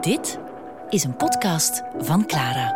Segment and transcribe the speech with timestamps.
[0.00, 0.38] Dit
[0.88, 2.74] is een podcast van Clara.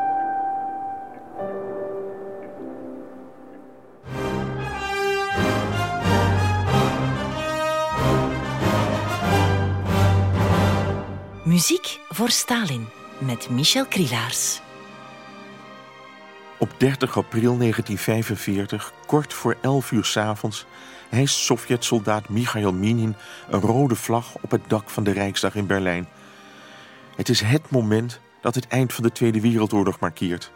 [11.45, 12.89] Muziek voor Stalin
[13.19, 14.61] met Michel Krielaars.
[16.59, 20.67] Op 30 april 1945, kort voor 11 uur 's avonds,
[21.09, 23.17] hijst Sovjet-soldaat Michail Minin
[23.51, 26.09] een rode vlag op het dak van de Rijksdag in Berlijn.
[27.21, 30.53] Het is het moment dat het eind van de Tweede Wereldoorlog markeert.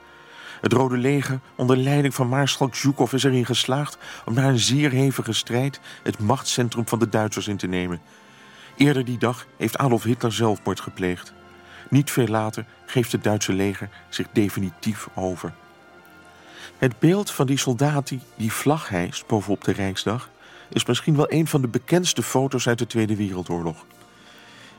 [0.61, 4.91] Het Rode Leger onder leiding van Maarschalk Zhukov is erin geslaagd om na een zeer
[4.91, 8.01] hevige strijd het machtscentrum van de Duitsers in te nemen.
[8.77, 11.33] Eerder die dag heeft Adolf Hitler zelfmoord gepleegd.
[11.91, 15.53] Niet veel later geeft het Duitse leger zich definitief over.
[16.79, 20.31] Het beeld van die soldaat die die vlag hijst bovenop de Rijksdag
[20.69, 23.87] is misschien wel een van de bekendste foto's uit de Tweede Wereldoorlog.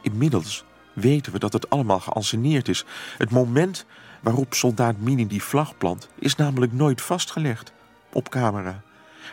[0.01, 0.65] Inmiddels
[0.95, 2.85] weten we dat het allemaal geanceneerd is.
[3.17, 3.85] Het moment
[4.21, 7.73] waarop soldaat Minin die vlag plant is namelijk nooit vastgelegd
[8.11, 8.81] op camera.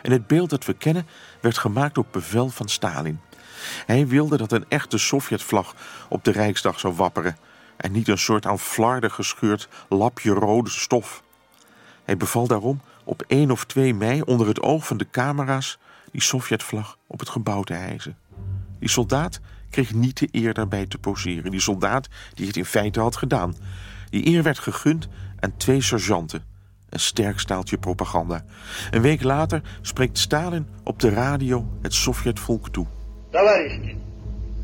[0.01, 1.07] En het beeld dat we kennen
[1.41, 3.19] werd gemaakt op bevel van Stalin.
[3.85, 5.75] Hij wilde dat een echte Sovjetvlag
[6.09, 7.37] op de Rijksdag zou wapperen
[7.77, 11.23] en niet een soort aan flarden gescheurd lapje rode stof.
[12.03, 15.77] Hij beval daarom op 1 of 2 mei onder het oog van de camera's
[16.11, 18.17] die Sovjetvlag op het gebouw te hijsen.
[18.79, 19.39] Die soldaat
[19.72, 21.50] kreeg niet de eer daarbij te poseren.
[21.50, 23.54] Die soldaat die het in feite had gedaan.
[24.10, 25.08] Die eer werd gegund
[25.40, 26.44] aan twee sergeanten.
[26.88, 28.44] Een sterk staaltje propaganda.
[28.90, 32.86] Een week later spreekt Stalin op de radio het Sovjetvolk toe.
[33.30, 33.96] Товарищи,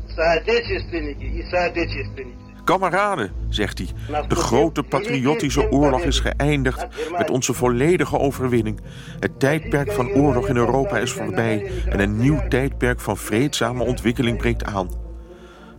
[0.07, 2.48] соотечественники и соотечественницы.
[2.64, 3.88] Kameraden, zegt hij,
[4.28, 6.86] de grote patriotische oorlog is geëindigd
[7.18, 8.80] met onze volledige overwinning.
[9.18, 14.38] Het tijdperk van oorlog in Europa is voorbij en een nieuw tijdperk van vreedzame ontwikkeling
[14.38, 15.09] breekt aan.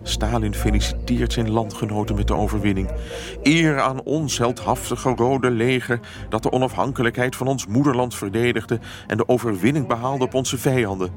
[0.04, 2.92] Stalin feliciteert zijn landgenoten met de overwinning.
[3.44, 6.00] Eer aan ons heldhaftige rode leger
[6.30, 11.10] dat de onafhankelijkheid van ons moederland verdedigde en de overwinning behaalde op onze vijanden.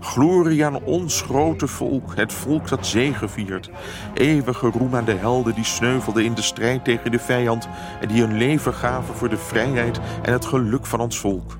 [0.00, 3.70] Glorie aan ons grote volk, het volk dat zegeviert.
[4.14, 7.68] Eeuwige roem aan de helden die sneuvelden in de strijd tegen de vijand
[8.00, 11.58] en die hun leven gaven voor de vrijheid en het geluk van ons volk.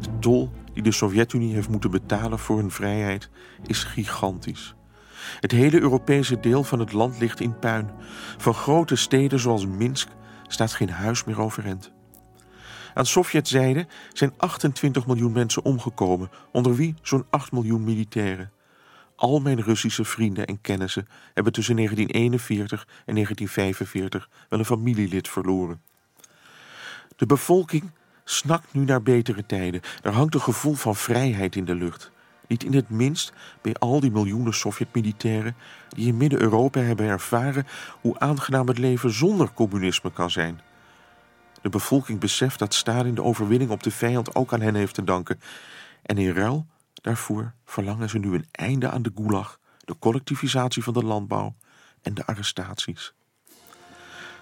[0.00, 3.30] De tol die de Sovjet-Unie heeft moeten betalen voor hun vrijheid
[3.66, 4.74] is gigantisch.
[5.40, 7.90] Het hele Europese deel van het land ligt in puin.
[8.36, 10.08] Van grote steden zoals Minsk
[10.48, 11.92] staat geen huis meer overeind.
[12.94, 18.50] Aan Sovjetzijde zijn 28 miljoen mensen omgekomen, onder wie zo'n 8 miljoen militairen.
[19.16, 25.80] Al mijn Russische vrienden en kennissen hebben tussen 1941 en 1945 wel een familielid verloren.
[27.16, 27.90] De bevolking
[28.24, 29.80] snakt nu naar betere tijden.
[30.02, 32.12] Er hangt een gevoel van vrijheid in de lucht.
[32.46, 35.56] Niet in het minst bij al die miljoenen Sovjet-militairen
[35.88, 37.66] die in Midden-Europa hebben ervaren
[38.00, 40.60] hoe aangenaam het leven zonder communisme kan zijn.
[41.62, 45.04] De bevolking beseft dat Stalin de overwinning op de vijand ook aan hen heeft te
[45.04, 45.40] danken.
[46.02, 50.92] En in ruil daarvoor verlangen ze nu een einde aan de gulag, de collectivisatie van
[50.92, 51.54] de landbouw
[52.02, 53.14] en de arrestaties.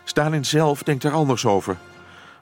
[0.05, 1.77] Stalin zelf denkt er anders over.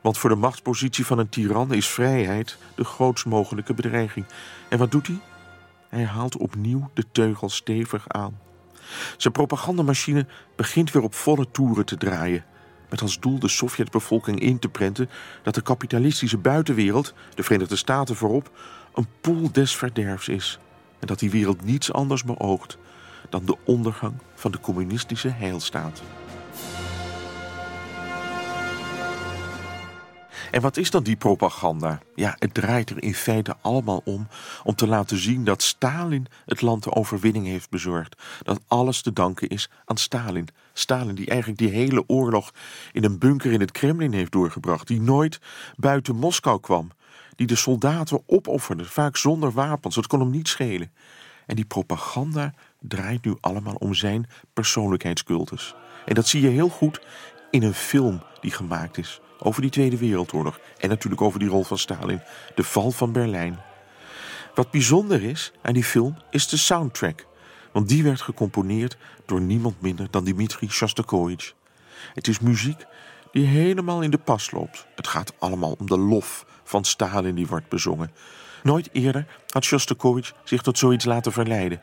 [0.01, 4.27] Want voor de machtspositie van een tiran is vrijheid de grootst mogelijke bedreiging.
[4.69, 5.21] En wat doet hij?
[5.91, 8.39] Hij haalt opnieuw de teugel stevig aan.
[9.17, 12.45] Zijn propagandamachine begint weer op volle toeren te draaien.
[12.91, 15.11] Met als doel de Sovjetbevolking in te prenten
[15.43, 18.51] dat de kapitalistische buitenwereld, de Verenigde Staten voorop,
[18.95, 20.59] een poel des verderfs is.
[20.99, 22.79] En dat die wereld niets anders beoogt
[23.29, 26.03] dan de ondergang van de communistische heilstaat.
[30.51, 32.01] En wat is dan die propaganda?
[32.15, 34.29] Ja, het draait er in feite allemaal om
[34.65, 38.23] om te laten zien dat Stalin het land de overwinning heeft bezorgd.
[38.43, 40.49] Dat alles te danken is aan Stalin.
[40.73, 42.51] Stalin die eigenlijk die hele oorlog
[42.93, 44.87] in een bunker in het Kremlin heeft doorgebracht.
[44.87, 45.41] Die nooit
[45.77, 46.91] buiten Moskou kwam.
[47.37, 49.95] Die de soldaten opofferde, vaak zonder wapens.
[49.95, 50.93] Dat kon hem niet schelen.
[51.47, 55.75] En die propaganda draait nu allemaal om zijn persoonlijkheidscultus.
[56.07, 57.01] En dat zie je heel goed
[57.51, 61.65] in een film die gemaakt is over die Tweede Wereldoorlog en natuurlijk over die rol
[61.65, 62.23] van Stalin,
[62.55, 63.59] de val van Berlijn.
[64.55, 67.27] Wat bijzonder is aan die film is de soundtrack,
[67.73, 68.97] want die werd gecomponeerd
[69.27, 71.55] door niemand minder dan Dmitri Shostakovich.
[72.15, 72.85] Het is muziek
[73.33, 74.87] die helemaal in de pas loopt.
[74.95, 78.13] Het gaat allemaal om de lof van Stalin die wordt bezongen.
[78.63, 81.83] Nooit eerder had Shostakovich zich tot zoiets laten verleiden.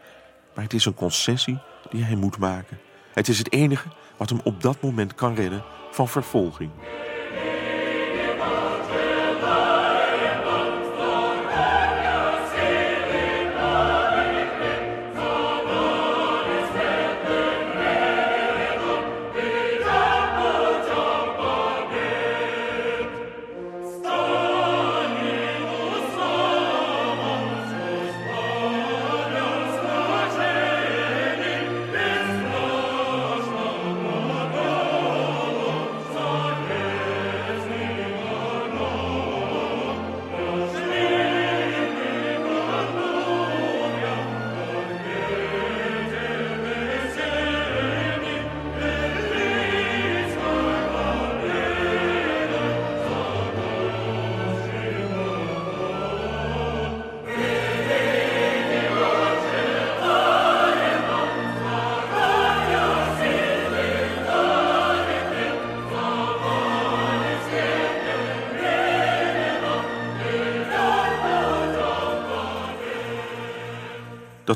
[0.56, 2.80] Maar het is een concessie die hij moet maken.
[3.14, 3.88] Het is het enige
[4.18, 6.72] wat hem op dat moment kan redden van vervolging.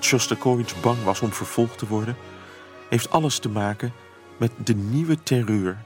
[0.01, 2.15] Dat Shostakovich bang was om vervolgd te worden,
[2.89, 3.93] heeft alles te maken
[4.37, 5.77] met de nieuwe terreur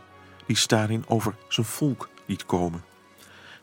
[0.46, 2.84] die Stalin over zijn volk liet komen.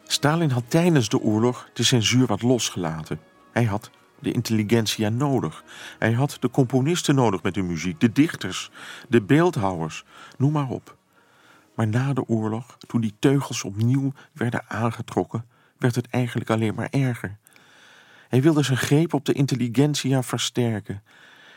[0.02, 3.20] Stalin had tijdens de oorlog de censuur wat losgelaten.
[3.52, 5.64] Hij had de intelligentsia nodig.
[5.98, 8.70] Hij had de componisten nodig met hun muziek, de dichters,
[9.08, 10.04] de beeldhouwers,
[10.38, 10.96] noem maar op.
[11.74, 15.44] Maar na de oorlog, toen die teugels opnieuw werden aangetrokken,
[15.78, 17.38] werd het eigenlijk alleen maar erger.
[18.32, 21.02] Hij wilde zijn greep op de intelligentsia versterken.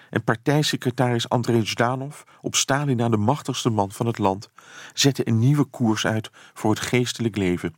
[0.10, 4.50] En partijsecretaris Andrei Zhdanov, op Stalin de machtigste man van het land,
[4.94, 7.76] zette een nieuwe koers uit voor het geestelijk leven.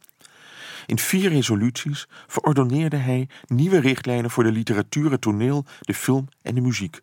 [0.86, 6.56] In vier resoluties verordoneerde hij nieuwe richtlijnen voor de literatuur, het toneel, de film en
[6.56, 7.00] de muziek.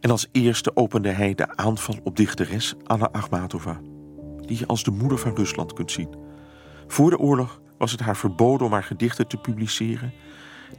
[0.00, 3.80] En als eerste opende hij de aanval op dichteres Anna Akhmatova,
[4.40, 6.14] die je als de moeder van Rusland kunt zien.
[6.86, 10.12] Voor de oorlog was het haar verboden om haar gedichten te publiceren.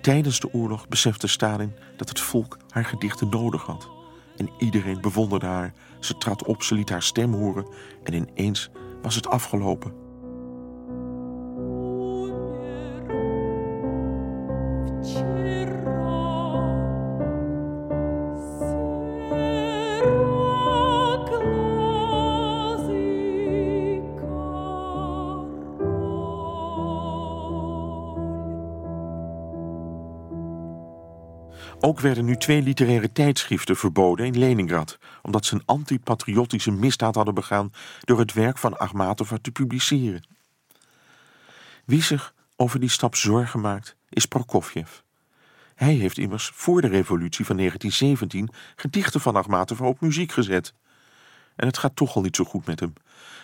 [0.01, 3.89] Tijdens de oorlog besefte Stalin dat het volk haar gedichten nodig had.
[4.37, 5.73] En iedereen bewonderde haar.
[5.99, 7.67] Ze trad op, ze liet haar stem horen
[8.03, 8.69] en ineens
[9.01, 10.06] was het afgelopen.
[31.87, 37.33] Ook werden nu twee literaire tijdschriften verboden in Leningrad, omdat ze een antipatriotische misdaad hadden
[37.33, 40.27] begaan door het werk van Akhmatova te publiceren.
[41.85, 44.89] Wie zich over die stap zorgen maakt, is Prokofjev.
[45.75, 50.73] Hij heeft immers voor de revolutie van 1917 gedichten van Akhmatova op muziek gezet.
[51.55, 52.93] En het gaat toch al niet zo goed met hem.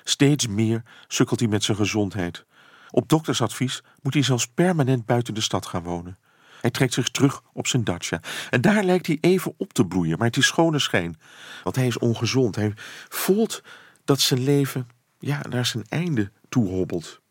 [0.03, 2.45] Steeds meer sukkelt hij met zijn gezondheid.
[2.89, 6.17] Op doktersadvies moet hij zelfs permanent buiten de stad gaan wonen.
[6.63, 8.19] Hij trekt zich terug op zijn dacha.
[8.49, 11.19] En daar lijkt hij even op te bloeien, maar het is schone schijn.
[11.63, 12.55] Want hij is ongezond.
[12.55, 12.73] Hij
[13.09, 13.61] voelt
[14.05, 14.87] dat zijn leven
[15.19, 17.21] ja, naar zijn einde toe hobbelt.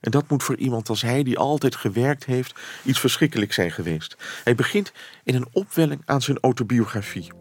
[0.00, 2.54] En dat moet voor iemand als hij, die altijd gewerkt heeft,
[2.84, 4.16] iets verschrikkelijks zijn geweest.
[4.44, 4.92] Hij begint
[5.24, 7.32] in een opwelling aan zijn autobiografie.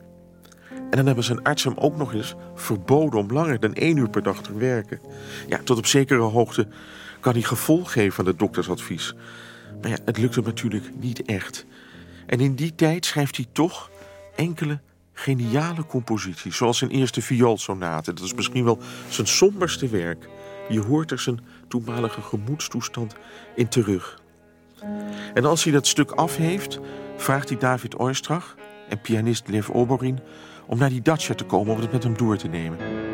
[0.69, 4.09] En dan hebben zijn arts hem ook nog eens verboden om langer dan één uur
[4.09, 4.99] per dag te werken.
[5.47, 6.67] Ja, tot op zekere hoogte
[7.19, 9.13] kan hij gevolg geven aan het doktersadvies.
[9.81, 11.65] Maar ja, het lukt hem natuurlijk niet echt.
[12.25, 13.89] En in die tijd schrijft hij toch
[14.35, 14.79] enkele
[15.13, 18.13] geniale composities, zoals zijn eerste vioolsonate.
[18.13, 20.27] Dat is misschien wel zijn somberste werk.
[20.69, 23.15] Je hoort er zijn toenmalige gemoedstoestand
[23.55, 24.21] in terug.
[25.33, 26.79] En als hij dat stuk af heeft,
[27.17, 28.55] vraagt hij David Oistrach
[28.89, 30.19] en pianist Lev Oborin
[30.65, 33.04] om naar die dacha te komen om het met hem door te nemen.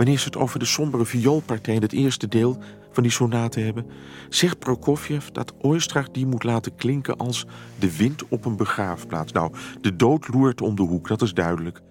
[0.00, 2.58] Wanneer ze het over de sombere vioolpartij in het eerste deel
[2.92, 3.86] van die sonate hebben,
[4.28, 7.46] zegt Prokofjev dat Oistrach die moet laten klinken als
[7.78, 9.32] de wind op een begraafplaats.
[9.32, 11.82] Nou, de dood loert om de hoek, dat is duidelijk.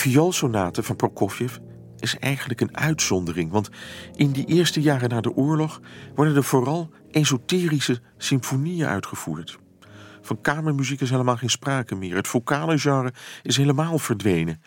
[0.00, 1.56] Vioolsonate van Prokofjev
[1.98, 3.50] is eigenlijk een uitzondering.
[3.50, 3.70] Want
[4.16, 5.80] in die eerste jaren na de oorlog
[6.14, 9.58] worden er vooral esoterische symfonieën uitgevoerd.
[10.20, 12.16] Van kamermuziek is helemaal geen sprake meer.
[12.16, 14.62] Het vocale genre is helemaal verdwenen.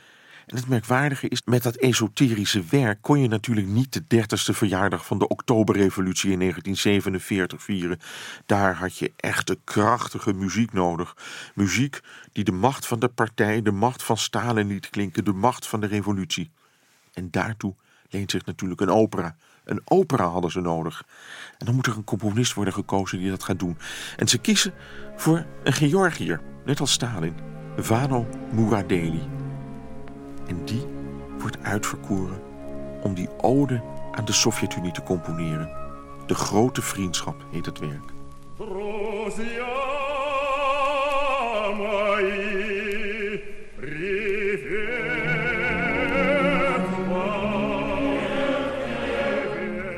[0.46, 5.06] En het merkwaardige is, met dat esoterische werk kon je natuurlijk niet de dertigste verjaardag
[5.06, 8.00] van de Oktoberrevolutie in 1947 vieren.
[8.46, 11.16] Daar had je echte krachtige muziek nodig.
[11.56, 12.00] Muziek
[12.32, 15.80] die de macht van de partij, de macht van Stalin liet klinken, de macht van
[15.80, 16.52] de revolutie.
[17.14, 17.76] En daartoe
[18.10, 19.36] leent zich natuurlijk een opera.
[19.64, 21.04] Een opera hadden ze nodig.
[21.58, 23.78] En dan moet er een componist worden gekozen die dat gaat doen.
[24.18, 24.74] En ze kiezen
[25.16, 27.36] voor een Georgiër, net als Stalin,
[27.78, 29.43] Vano Muradeli.
[30.48, 30.86] En die
[31.40, 32.42] wordt uitverkoren
[33.02, 33.82] om die ode
[34.12, 35.70] aan de Sovjet-Unie te componeren.
[36.26, 38.12] De grote vriendschap heet het werk.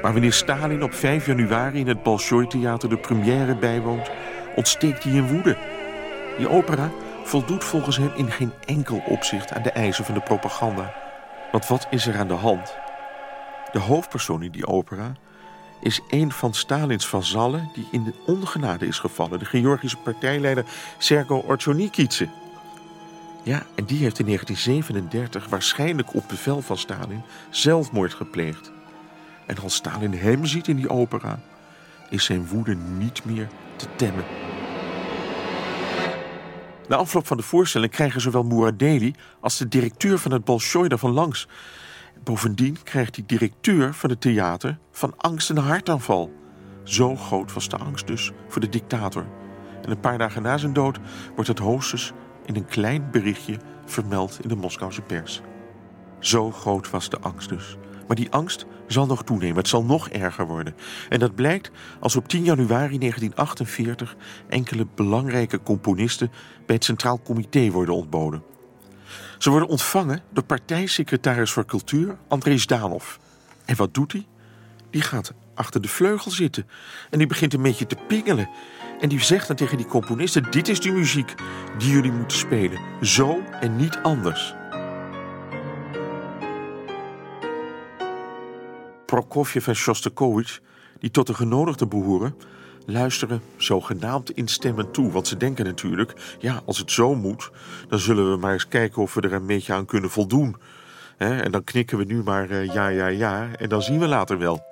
[0.02, 4.12] Maar wanneer Stalin op 5 januari in het Bolshoi-theater de première bijwoont,
[4.56, 5.58] ontsteekt hij in woede.
[6.38, 6.92] Die opera
[7.26, 10.94] voldoet volgens hem in geen enkel opzicht aan de eisen van de propaganda.
[11.52, 12.76] Want wat is er aan de hand?
[13.72, 15.12] De hoofdpersoon in die opera
[15.82, 19.40] is een van Stalins vazallen die in de ongenade is gevallen.
[19.40, 20.66] De Georgische partijleider
[20.98, 22.30] Sergo Orchonikidze.
[23.44, 28.72] Ja, en die heeft in 1937 waarschijnlijk op bevel van Stalin zelfmoord gepleegd.
[29.46, 31.40] En als Stalin hem ziet in die opera,
[32.10, 34.26] is zijn woede niet meer te temmen.
[36.88, 41.12] Na afloop van de voorstelling krijgen zowel Muradeli als de directeur van het Bolshoi daarvan
[41.12, 41.48] langs.
[42.24, 46.34] Bovendien krijgt die directeur van het theater van angst een hartaanval.
[46.84, 49.26] Zo groot was de angst dus voor de dictator.
[49.82, 51.00] En een paar dagen na zijn dood
[51.34, 52.12] wordt het hoogstens
[52.46, 55.42] in een klein berichtje vermeld in de Moskouse pers.
[56.20, 57.78] Zo groot was de angst dus.
[58.08, 59.58] Maar die angst zal nog toenemen.
[59.58, 60.76] Het zal nog erger worden.
[61.10, 64.16] En dat blijkt als op 10 januari 1948
[64.48, 66.32] enkele belangrijke componisten
[66.66, 68.44] bij het Centraal Comité worden ontboden.
[69.38, 73.16] Ze worden ontvangen door partijsecretaris voor cultuur André Zdanov.
[73.66, 74.26] En wat doet hij?
[74.90, 76.68] Die gaat achter de vleugel zitten
[77.10, 78.50] en die begint een beetje te pingelen.
[79.00, 81.34] En die zegt dan tegen die componisten: Dit is die muziek
[81.78, 82.80] die jullie moeten spelen.
[83.02, 84.54] Zo en niet anders.
[89.16, 90.62] Prokofjev en Shostakovich,
[91.00, 92.36] die tot de genodigden behoren,
[92.86, 95.12] luisteren zogenaamd instemmend toe.
[95.12, 97.52] Want ze denken natuurlijk, ja, als het zo moet,
[97.88, 100.56] dan zullen we maar eens kijken of we er een beetje aan kunnen voldoen.
[101.18, 104.38] en dan knikken we nu maar uh, ja, ja, ja, en dan zien we later
[104.38, 104.64] wel.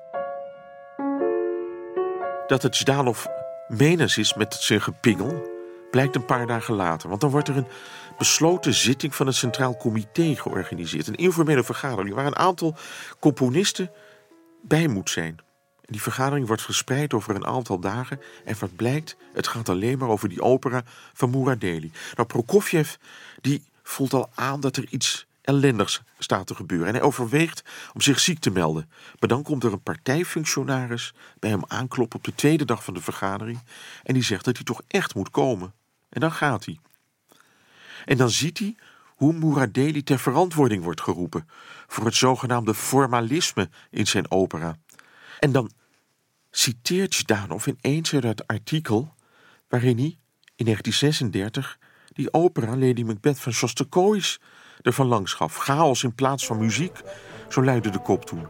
[2.47, 3.25] Dat het Zdanov
[3.67, 5.41] menens is met zijn gepingel,
[5.91, 7.09] blijkt een paar dagen later.
[7.09, 7.67] Want dan wordt er een
[8.17, 11.07] besloten zitting van het Centraal Comité georganiseerd.
[11.07, 12.75] Een informele vergadering waar een aantal
[13.19, 13.89] componisten
[14.63, 15.39] bij moet zijn.
[15.85, 18.21] Die vergadering wordt verspreid over een aantal dagen.
[18.45, 21.91] En wat blijkt, het gaat alleen maar over die opera van Muradeli.
[22.15, 22.95] Nou, Prokofjev
[23.41, 26.87] die voelt al aan dat er iets ellendigs staat te gebeuren.
[26.87, 28.89] En hij overweegt om zich ziek te melden.
[29.19, 33.01] Maar dan komt er een partijfunctionaris bij hem aankloppen op de tweede dag van de
[33.01, 33.59] vergadering.
[34.03, 35.73] En die zegt dat hij toch echt moet komen.
[36.09, 36.79] En dan gaat hij.
[38.05, 38.75] En dan ziet hij
[39.23, 41.47] hoe Muradeli ter verantwoording wordt geroepen
[41.87, 44.75] voor het zogenaamde formalisme in zijn opera.
[45.39, 45.71] En dan
[46.51, 49.15] citeert Zdanov ineens uit het artikel
[49.67, 50.17] waarin hij
[50.55, 51.77] in 1936
[52.13, 54.39] die opera Lady Macbeth van Shostakovich
[54.81, 55.57] ervan langs gaf.
[55.57, 57.01] Chaos in plaats van muziek,
[57.49, 58.47] zo luidde de kop toen.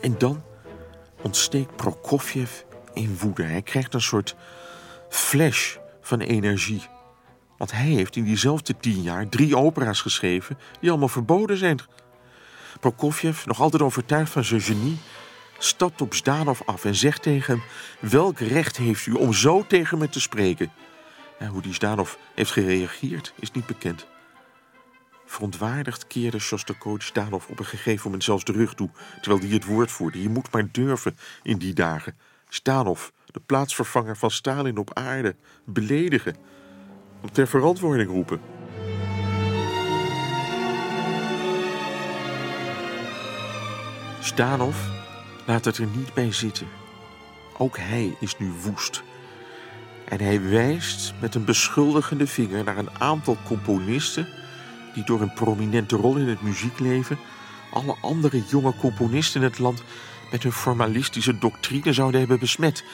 [0.00, 0.42] En dan
[1.22, 2.60] ontsteekt Prokofjev
[2.92, 3.42] in woede.
[3.42, 4.36] Hij krijgt een soort
[5.08, 6.93] flash van energie.
[7.58, 11.78] Want hij heeft in diezelfde tien jaar drie opera's geschreven die allemaal verboden zijn.
[12.80, 14.98] Prokofjev, nog altijd overtuigd van zijn genie,
[15.58, 19.98] stapt op Zdanov af en zegt tegen hem: Welk recht heeft u om zo tegen
[19.98, 20.72] me te spreken?
[21.38, 24.06] Ja, hoe die Zdanov heeft gereageerd is niet bekend.
[25.26, 29.64] Verontwaardigd keerde Shostakovich Zdanov op een gegeven moment zelfs de rug toe, terwijl hij het
[29.64, 30.22] woord voerde.
[30.22, 32.16] Je moet maar durven in die dagen.
[32.48, 36.36] Zdanov, de plaatsvervanger van Stalin op aarde, beledigen,
[37.32, 38.40] ter verantwoording roepen.
[44.20, 44.76] Zdanov
[45.46, 46.66] laat het er niet bij zitten.
[47.58, 49.02] Ook hij is nu woest.
[50.04, 54.28] En hij wijst met een beschuldigende vinger naar een aantal componisten
[54.94, 57.18] die door een prominente rol in het muziekleven
[57.74, 59.82] alle andere jonge componisten in het land
[60.30, 62.84] met hun formalistische doctrine zouden hebben besmet.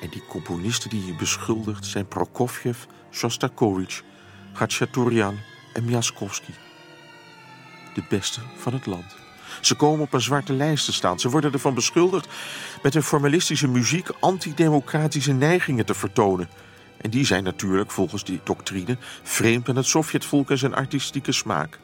[0.00, 2.78] En die componisten die hij beschuldigt zijn Prokofjev,
[3.10, 4.02] Shostakovich,
[4.52, 5.38] Khachaturian
[5.72, 6.52] en Miaskovsky.
[7.94, 9.16] De beste van het land.
[9.60, 11.20] Ze komen op een zwarte lijst te staan.
[11.20, 12.28] Ze worden ervan beschuldigd
[12.82, 16.48] met hun formalistische muziek antidemocratische neigingen te vertonen.
[16.96, 21.78] En die zijn natuurlijk volgens die doctrine vreemd aan het Sovjetvolk en zijn artistieke smaak.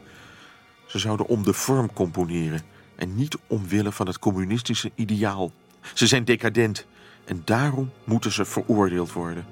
[0.87, 2.63] Ze zouden om de vorm componeren
[2.97, 5.53] en niet omwille van het communistische ideaal.
[5.95, 6.87] Ze zijn decadent
[7.25, 9.45] en daarom moeten ze veroordeeld worden.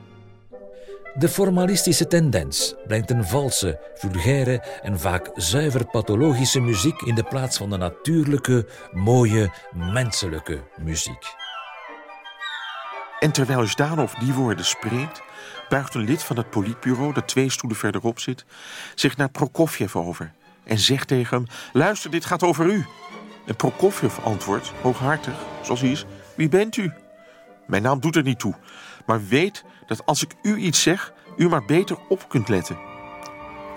[1.15, 7.57] De formalistische tendens brengt een valse, vulgaire en vaak zuiver pathologische muziek in de plaats
[7.57, 11.35] van de natuurlijke, mooie, menselijke muziek.
[13.21, 15.23] En terwijl Zdanov die woorden spreekt,
[15.69, 18.45] buigt een lid van het politbureau, dat twee stoelen verderop zit,
[18.95, 20.33] zich naar Prokofjev over
[20.65, 22.87] en zegt tegen hem: Luister, dit gaat over u.
[23.47, 26.93] En Prokofjev antwoordt, hooghartig, zoals hij is: Wie bent u?
[27.71, 28.55] Mijn naam doet er niet toe,
[29.07, 32.79] maar weet dat als ik u iets zeg, u maar beter op kunt letten.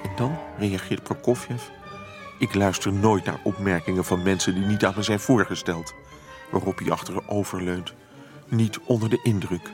[0.03, 1.63] En dan reageert Prokofjev:
[2.39, 5.93] Ik luister nooit naar opmerkingen van mensen die niet aan me zijn voorgesteld.
[6.51, 7.93] waarop hij achterover leunt.
[8.47, 9.69] Niet onder de indruk.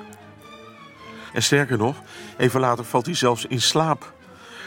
[1.33, 1.95] En sterker nog,
[2.37, 4.13] even later valt hij zelfs in slaap.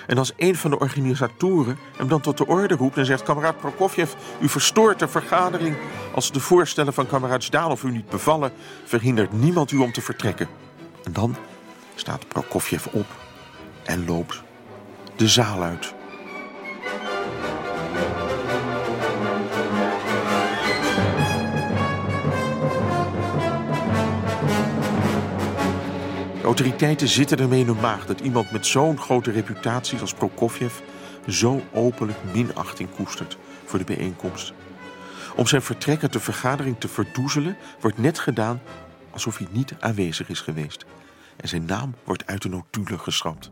[0.07, 3.59] En als een van de organisatoren hem dan tot de orde roept en zegt: Kameraad
[3.59, 5.77] Prokofjev, u verstoort de vergadering.
[6.15, 8.53] Als de voorstellen van kameraad Zdanov u niet bevallen,
[8.85, 10.49] verhindert niemand u om te vertrekken.
[11.05, 11.37] En dan
[11.95, 13.07] staat Prokofjev op
[13.85, 14.43] en loopt
[15.17, 15.95] de zaal uit.
[26.43, 30.75] De autoriteiten zitten ermee in hun maag dat iemand met zo'n grote reputatie als Prokofjev
[31.29, 34.53] zo openlijk minachting koestert voor de bijeenkomst.
[35.37, 38.61] Om zijn vertrek uit de vergadering te verdoezelen, wordt net gedaan
[39.11, 40.85] alsof hij niet aanwezig is geweest.
[41.37, 43.51] En zijn naam wordt uit de notulen geschrapt.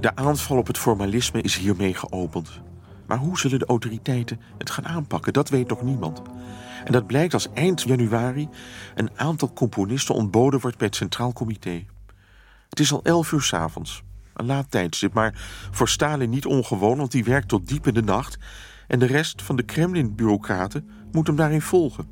[0.00, 2.60] De aanval op het formalisme is hiermee geopend.
[3.06, 5.32] Maar hoe zullen de autoriteiten het gaan aanpakken?
[5.32, 6.22] Dat weet nog niemand.
[6.84, 8.48] En dat blijkt als eind januari
[8.94, 11.84] een aantal componisten ontboden wordt bij het Centraal Comité.
[12.68, 14.02] Het is al elf uur s'avonds.
[14.34, 15.32] Een laat tijdstip, maar
[15.70, 18.38] voor Stalin niet ongewoon, want die werkt tot diep in de nacht.
[18.86, 22.08] En de rest van de Kremlin-bureaucraten moet hem daarin volgen.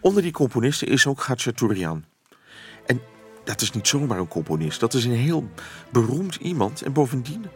[0.00, 2.04] Onder die componisten is ook Khachaturian.
[2.86, 3.00] En
[3.44, 5.48] dat is niet zomaar een componist, dat is een heel
[5.92, 6.82] beroemd iemand.
[6.82, 7.46] En bovendien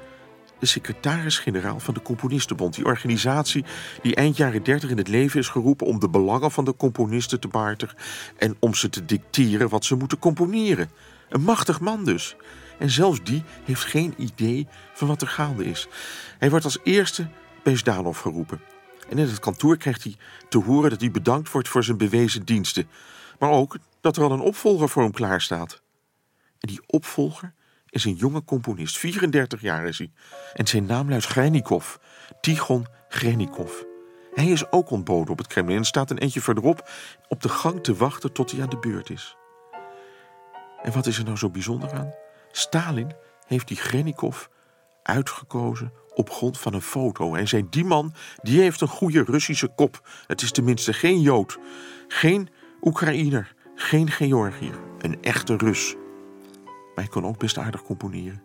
[0.59, 2.75] de secretaris-generaal van de Componistenbond.
[2.75, 3.65] Die organisatie
[4.03, 7.41] die eind jaren 30 in het leven is geroepen om de belangen van de componisten
[7.41, 7.97] te behartigen
[8.37, 10.91] en om ze te dicteren wat ze moeten componeren.
[11.29, 12.37] Een machtig man dus.
[12.79, 15.89] En zelfs die heeft geen idee van wat er gaande is.
[16.39, 17.29] Hij wordt als eerste
[17.63, 18.61] bij Zdanov geroepen.
[19.09, 20.17] En in het kantoor krijgt hij
[20.49, 22.89] te horen dat hij bedankt wordt voor zijn bewezen diensten.
[23.39, 25.83] Maar ook dat er al een opvolger voor hem klaar staat.
[26.59, 27.55] En die opvolger
[27.91, 28.99] is een jonge componist.
[28.99, 30.11] 34 jaar is hij.
[30.55, 31.95] En zijn naam luidt Grenikov.
[32.41, 33.73] Tigon Grenikov.
[34.35, 36.91] Hij is ook ontboden op het Kremlin en staat een eentje verderop
[37.29, 39.37] op de gang te wachten tot hij aan de beurt is.
[40.83, 42.15] En wat is er nou zo bijzonder aan?
[42.53, 43.13] Stalin
[43.47, 44.47] heeft die Grenikov
[45.03, 47.35] uitgekozen op grond van een foto.
[47.35, 50.09] En zei: Die man die heeft een goede Russische kop.
[50.27, 51.59] Het is tenminste geen Jood,
[52.09, 52.49] geen
[52.81, 54.79] Oekraïner, geen Georgiër.
[54.99, 55.97] Een echte Rus.
[56.99, 58.43] Maar hij kon ook best aardig componeren.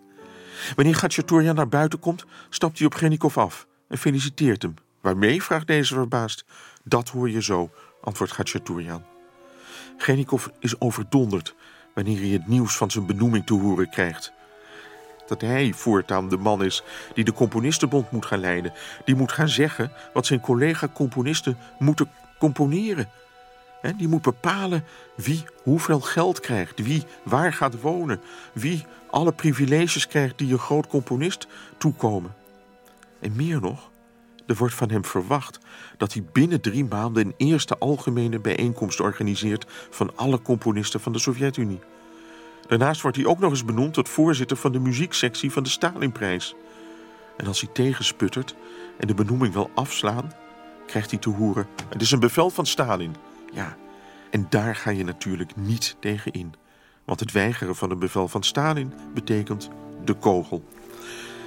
[0.76, 4.74] Wanneer Gatchaturjan naar buiten komt, stapt hij op Grenikov af en feliciteert hem.
[5.02, 5.44] Waarmee?
[5.44, 6.46] vraagt deze verbaasd.
[6.84, 7.70] Dat hoor je zo,
[8.02, 9.04] antwoordt Gatchaturjan.
[9.98, 11.56] Grenikov is overdonderd
[11.94, 14.34] wanneer hij het nieuws van zijn benoeming te horen krijgt.
[15.28, 18.74] Dat hij voortaan de man is die de Componistenbond moet gaan leiden.
[19.06, 23.10] Die moet gaan zeggen wat zijn collega-componisten moeten componeren.
[23.92, 24.84] Die moet bepalen
[25.16, 28.22] wie hoeveel geld krijgt, wie waar gaat wonen,
[28.54, 32.36] wie alle privileges krijgt die een groot componist toekomen.
[33.20, 33.92] En meer nog,
[34.46, 35.60] er wordt van hem verwacht
[35.98, 41.20] dat hij binnen drie maanden een eerste algemene bijeenkomst organiseert van alle componisten van de
[41.20, 41.80] Sovjet-Unie.
[42.68, 46.56] Daarnaast wordt hij ook nog eens benoemd tot voorzitter van de muzieksectie van de Stalinprijs.
[47.38, 48.56] En als hij tegensputtert
[48.98, 50.32] en de benoeming wil afslaan,
[50.86, 53.16] krijgt hij te horen: Het is een bevel van Stalin.
[53.54, 53.76] Ja,
[54.32, 56.54] en daar ga je natuurlijk niet tegen in.
[57.06, 59.70] Want het weigeren van een bevel van Stalin betekent
[60.06, 60.64] de kogel.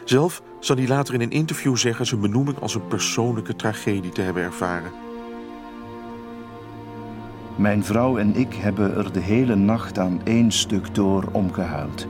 [0.05, 4.21] Zelf zal hij later in een interview zeggen zijn benoeming als een persoonlijke tragedie te
[4.21, 4.91] hebben ervaren.
[7.57, 12.07] Mijn vrouw en ik hebben er de hele nacht aan één stuk door omgehuild.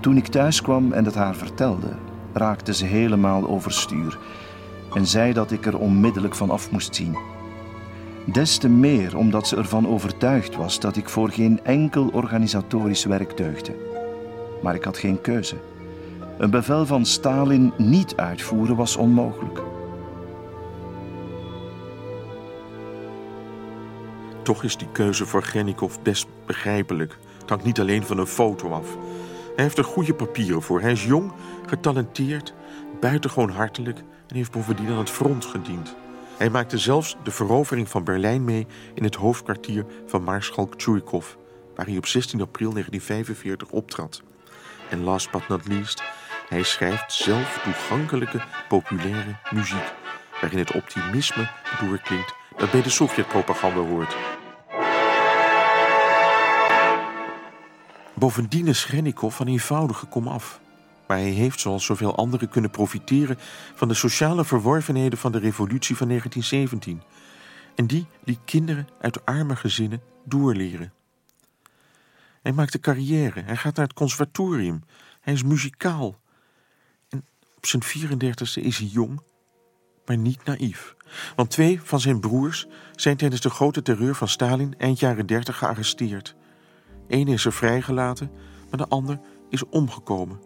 [0.00, 1.96] Toen ik thuis kwam en het haar vertelde,
[2.32, 4.18] raakte ze helemaal overstuur
[4.94, 7.35] en zei dat ik er onmiddellijk van af moest zien.
[8.32, 13.36] Des te meer omdat ze ervan overtuigd was dat ik voor geen enkel organisatorisch werk
[13.36, 13.74] deugde.
[14.62, 15.56] Maar ik had geen keuze.
[16.38, 19.60] Een bevel van Stalin niet uitvoeren was onmogelijk.
[24.42, 27.18] Toch is die keuze voor Grenikov best begrijpelijk.
[27.40, 28.96] Het hangt niet alleen van een foto af.
[29.54, 30.80] Hij heeft er goede papieren voor.
[30.80, 31.32] Hij is jong,
[31.66, 32.54] getalenteerd,
[33.00, 35.96] buitengewoon hartelijk en heeft bovendien aan het front gediend.
[36.36, 41.34] Hij maakte zelfs de verovering van Berlijn mee in het hoofdkwartier van Maarschalk Tjurkov,
[41.74, 44.22] waar hij op 16 april 1945 optrad.
[44.90, 46.02] En last but not least,
[46.48, 49.94] hij schrijft zelf toegankelijke, populaire muziek,
[50.40, 54.16] waarin het optimisme doorklinkt dat bij de Sovjetpropaganda hoort.
[58.14, 60.60] Bovendien is Schrennikov van eenvoudige komaf.
[61.06, 63.38] Maar hij heeft, zoals zoveel anderen, kunnen profiteren
[63.74, 67.02] van de sociale verworvenheden van de revolutie van 1917.
[67.74, 70.92] En die die kinderen uit arme gezinnen doorleren.
[72.42, 74.82] Hij maakt een carrière, hij gaat naar het conservatorium,
[75.20, 76.20] hij is muzikaal.
[77.08, 77.24] En
[77.56, 79.20] op zijn 34e is hij jong,
[80.06, 80.94] maar niet naïef.
[81.36, 85.58] Want twee van zijn broers zijn tijdens de grote terreur van Stalin eind jaren 30
[85.58, 86.34] gearresteerd.
[87.08, 88.30] Eén is er vrijgelaten,
[88.70, 90.40] maar de ander is omgekomen.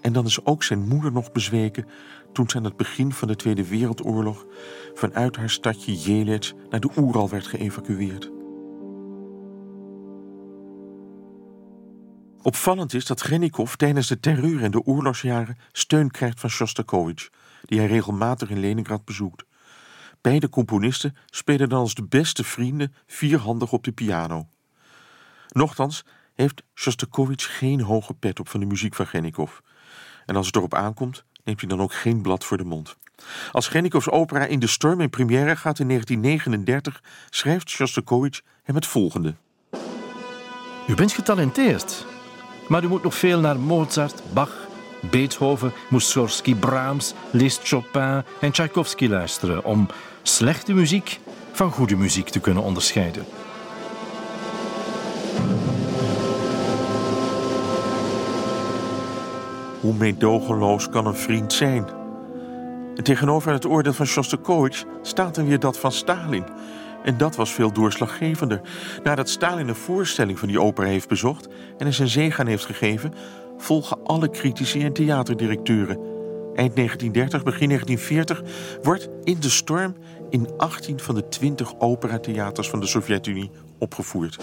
[0.00, 1.86] En dan is ook zijn moeder nog bezweken
[2.32, 4.46] toen ze aan het begin van de Tweede Wereldoorlog
[4.94, 8.30] vanuit haar stadje Jelets naar de Oeral werd geëvacueerd.
[12.42, 17.30] Opvallend is dat Grennikov tijdens de terreur en de oorlogsjaren steun krijgt van Shostakovich,
[17.64, 19.44] die hij regelmatig in Leningrad bezoekt.
[20.20, 24.48] Beide componisten spelen dan als de beste vrienden vierhandig op de piano.
[25.48, 29.60] Nochtans heeft Shostakovich geen hoge pet op van de muziek van Grennikov.
[30.26, 32.96] En als het erop aankomt, neemt hij dan ook geen blad voor de mond.
[33.52, 38.86] Als Grennikovs opera In de Storm in première gaat in 1939, schrijft Shostakovich hem het
[38.86, 39.34] volgende.
[40.86, 42.06] U bent getalenteerd,
[42.68, 44.68] maar u moet nog veel naar Mozart, Bach,
[45.10, 49.88] Beethoven, Mussorgsky, Brahms, Liszt, Chopin en Tchaikovsky luisteren om
[50.22, 51.20] slechte muziek
[51.52, 53.24] van goede muziek te kunnen onderscheiden.
[59.80, 61.84] Hoe meedogenloos kan een vriend zijn?
[62.96, 66.44] En tegenover het oordeel van Shostakovich staat dan weer dat van Stalin.
[67.04, 68.60] En dat was veel doorslaggevender.
[69.02, 72.64] Nadat Stalin een voorstelling van die opera heeft bezocht en er zijn zegen aan heeft
[72.64, 73.14] gegeven,
[73.56, 75.96] volgen alle critici en theaterdirecteuren.
[76.54, 78.42] Eind 1930, begin 1940
[78.82, 79.94] wordt In de Storm
[80.30, 84.38] in 18 van de 20 operatheaters van de Sovjet-Unie opgevoerd.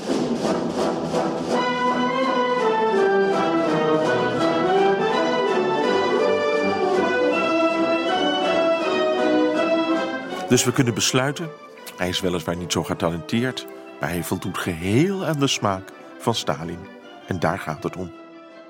[10.48, 11.50] Dus we kunnen besluiten,
[11.98, 13.68] hij is weliswaar niet zo getalenteerd,
[14.00, 16.80] maar hij voldoet geheel aan de smaak van Stalin.
[17.28, 18.12] En daar gaat het om.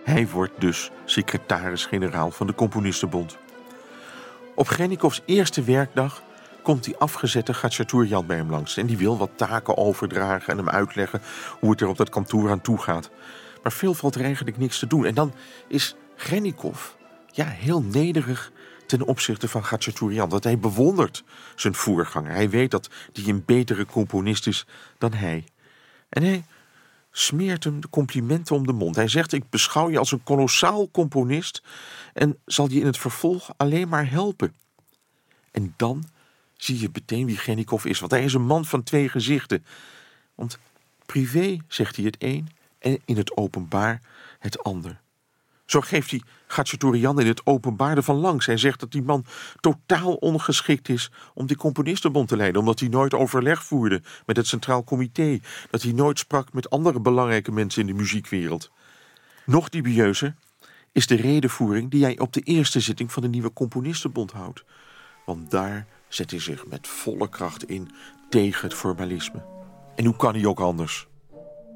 [0.03, 3.37] Hij wordt dus secretaris-generaal van de Componistenbond.
[4.55, 6.21] Op Grennikovs eerste werkdag
[6.61, 8.77] komt die afgezette Gatchaturjan bij hem langs.
[8.77, 11.21] En die wil wat taken overdragen en hem uitleggen
[11.59, 13.09] hoe het er op dat kantoor aan toe gaat.
[13.63, 15.05] Maar veel valt er eigenlijk niks te doen.
[15.05, 15.33] En dan
[15.67, 16.89] is Grennikov
[17.31, 18.51] ja, heel nederig
[18.87, 20.29] ten opzichte van Gatchaturjan.
[20.29, 21.23] Dat hij bewondert
[21.55, 22.31] zijn voorganger.
[22.31, 24.65] Hij weet dat die een betere componist is
[24.97, 25.43] dan hij.
[26.09, 26.45] En hij
[27.11, 28.95] smeert hem de complimenten om de mond.
[28.95, 31.63] Hij zegt: Ik beschouw je als een kolossaal componist
[32.13, 34.55] en zal je in het vervolg alleen maar helpen.
[35.51, 36.03] En dan
[36.55, 39.65] zie je meteen wie Genikov is, want hij is een man van twee gezichten.
[40.35, 40.57] Want
[41.05, 44.01] privé zegt hij het een en in het openbaar
[44.39, 45.01] het ander.
[45.67, 48.45] Zo geeft hij Gatchatorian in het openbaar van langs.
[48.45, 49.25] Hij zegt dat die man
[49.59, 52.59] totaal ongeschikt is om die componistenbond te leiden.
[52.59, 55.39] Omdat hij nooit overleg voerde met het Centraal Comité.
[55.69, 58.71] Dat hij nooit sprak met andere belangrijke mensen in de muziekwereld.
[59.45, 60.35] Nog dubieuzer
[60.91, 64.63] is de redenvoering die hij op de eerste zitting van de nieuwe Componistenbond houdt.
[65.25, 67.91] Want daar zet hij zich met volle kracht in
[68.29, 69.45] tegen het formalisme.
[69.95, 71.07] En hoe kan hij ook anders?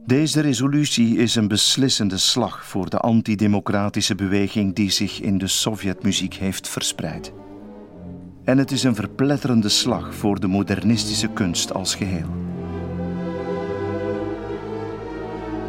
[0.05, 6.33] Deze resolutie is een beslissende slag voor de antidemocratische beweging die zich in de Sovjetmuziek
[6.33, 7.33] heeft verspreid.
[8.43, 12.29] En het is een verpletterende slag voor de modernistische kunst als geheel.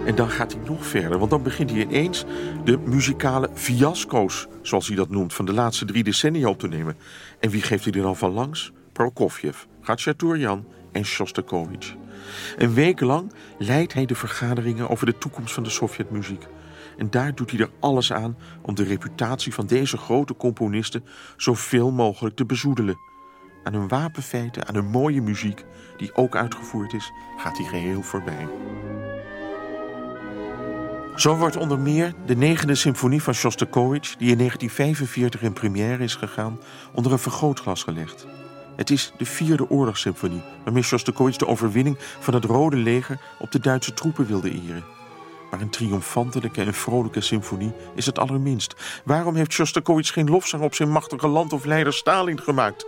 [0.07, 2.25] En dan gaat hij nog verder, want dan begint hij ineens
[2.64, 6.97] de muzikale fiasco's, zoals hij dat noemt, van de laatste drie decennia op te nemen.
[7.40, 8.73] En wie geeft hij er dan van langs?
[8.92, 11.97] Prokofjev, Gatchaturjan en Shostakovich.
[12.56, 16.46] Een week lang leidt hij de vergaderingen over de toekomst van de Sovjetmuziek.
[16.96, 21.04] En daar doet hij er alles aan om de reputatie van deze grote componisten
[21.37, 22.98] zoveel mogelijk te bezoedelen.
[23.64, 25.64] Aan hun wapenfeiten, aan hun mooie muziek,
[25.96, 28.48] die ook uitgevoerd is, gaat hij geheel voorbij.
[31.16, 36.14] Zo wordt onder meer de negende symfonie van Shostakovich, die in 1945 in première is
[36.14, 36.58] gegaan,
[36.92, 38.26] onder een vergrootglas gelegd.
[38.76, 43.61] Het is de vierde oorlogssymfonie, waarmee Shostakovich de overwinning van het Rode Leger op de
[43.61, 44.85] Duitse troepen wilde eren.
[45.50, 48.74] Maar een triomfantelijke en vrolijke symfonie is het allerminst.
[49.04, 52.87] Waarom heeft Shostakovich geen lofzang op zijn machtige land of leider Stalin gemaakt?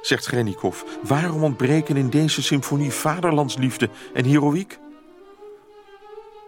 [0.00, 0.82] Zegt Grennikov.
[1.02, 4.78] Waarom ontbreken in deze symfonie vaderlandsliefde en heroïek?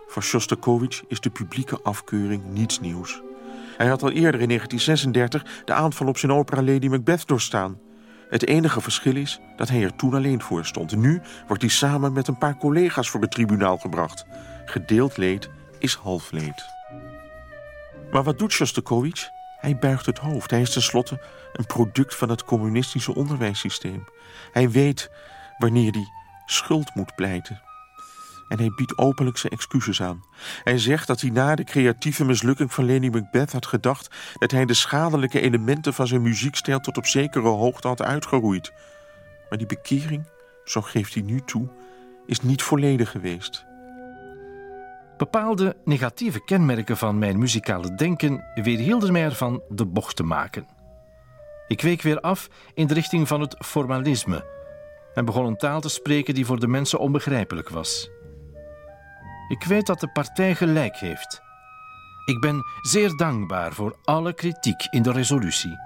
[0.07, 3.23] Voor Shostakovich is de publieke afkeuring niets nieuws.
[3.77, 7.79] Hij had al eerder in 1936 de aanval op zijn opera Lady Macbeth doorstaan.
[8.33, 10.97] Het enige verschil is dat hij er toen alleen voor stond.
[10.97, 14.27] Nu wordt hij samen met een paar collega's voor het tribunaal gebracht.
[14.65, 16.65] Gedeeld leed is half leed.
[18.11, 19.31] Maar wat doet Shostakovich?
[19.57, 20.51] Hij buigt het hoofd.
[20.51, 24.05] Hij is tenslotte een product van het communistische onderwijssysteem.
[24.53, 25.11] Hij weet
[25.59, 26.07] wanneer hij
[26.47, 27.61] schuld moet pleiten.
[28.49, 30.25] En hij biedt openlijk zijn excuses aan.
[30.65, 34.65] Hij zegt dat hij na de creatieve mislukking van Lady Macbeth had gedacht dat hij
[34.65, 38.73] de schadelijke elementen van zijn muziekstijl tot op zekere hoogte had uitgeroeid.
[39.49, 40.27] Maar die bekering,
[40.65, 41.69] zo geeft hij nu toe,
[42.27, 43.65] is niet volledig geweest.
[45.17, 50.67] Bepaalde negatieve kenmerken van mijn muzikale denken weerhielden mij ervan de bocht te maken.
[51.67, 54.45] Ik week weer af in de richting van het formalisme
[55.15, 58.11] en begon een taal te spreken die voor de mensen onbegrijpelijk was.
[59.53, 61.43] Ik weet dat de partij gelijk heeft.
[62.25, 65.79] Ik ben zeer dankbaar voor alle kritiek in de resolutie.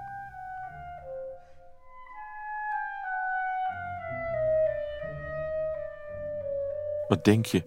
[7.07, 7.61] Wat denk je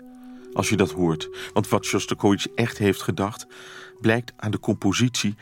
[0.53, 1.29] als je dat hoort?
[1.53, 3.47] Want wat Shostakovich echt heeft gedacht,
[4.01, 5.35] blijkt aan de compositie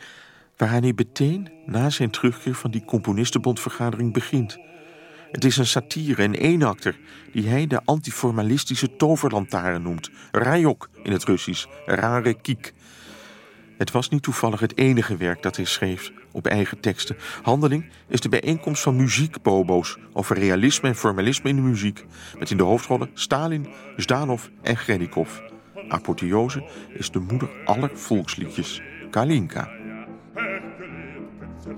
[0.57, 4.57] waaraan hij meteen na zijn terugkeer van die componistenbondvergadering begint.
[5.31, 6.97] Het is een satire, een eenakter,
[7.31, 10.09] die hij de antiformalistische toverlantaarn noemt.
[10.31, 12.73] Rajok in het Russisch, rare kiek.
[13.77, 17.17] Het was niet toevallig het enige werk dat hij schreef op eigen teksten.
[17.41, 22.05] Handeling is de bijeenkomst van muziekbobo's over realisme en formalisme in de muziek.
[22.39, 25.29] Met in de hoofdrollen Stalin, Zdanov en Grenikov.
[25.87, 26.63] Apotheose
[26.93, 29.69] is de moeder aller volksliedjes, Kalinka.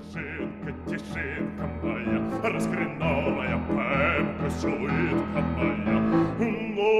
[0.00, 5.98] Сержинка, тишинка моя, Разгреновая пепка, Сюитка моя,
[6.38, 6.92] Но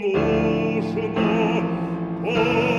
[0.00, 1.02] нужно
[2.22, 2.69] помнить,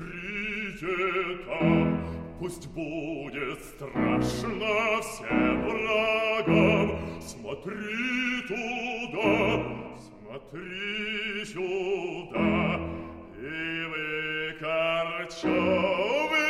[0.00, 2.02] смотрите там,
[2.38, 7.20] пусть будет страшно всем врагам.
[7.20, 9.62] Смотри туда,
[9.98, 12.80] смотри сюда,
[13.36, 16.48] и вы, Корчевы,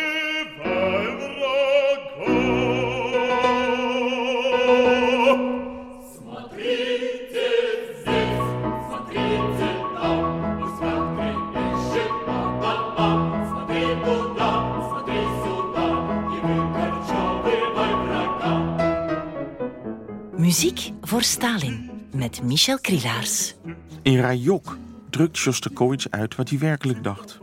[20.60, 23.54] Muziek voor Stalin met Michel Krielaars.
[24.02, 24.78] In Rajok
[25.10, 27.40] drukt Shostakovich uit wat hij werkelijk dacht.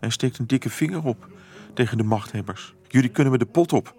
[0.00, 1.28] Hij steekt een dikke vinger op
[1.74, 2.74] tegen de machthebbers.
[2.86, 3.94] Jullie kunnen me de pot op.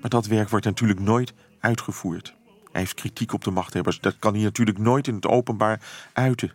[0.00, 2.34] Maar dat werk wordt natuurlijk nooit uitgevoerd.
[2.72, 4.00] Hij heeft kritiek op de machthebbers.
[4.00, 5.80] Dat kan hij natuurlijk nooit in het openbaar
[6.12, 6.52] uiten.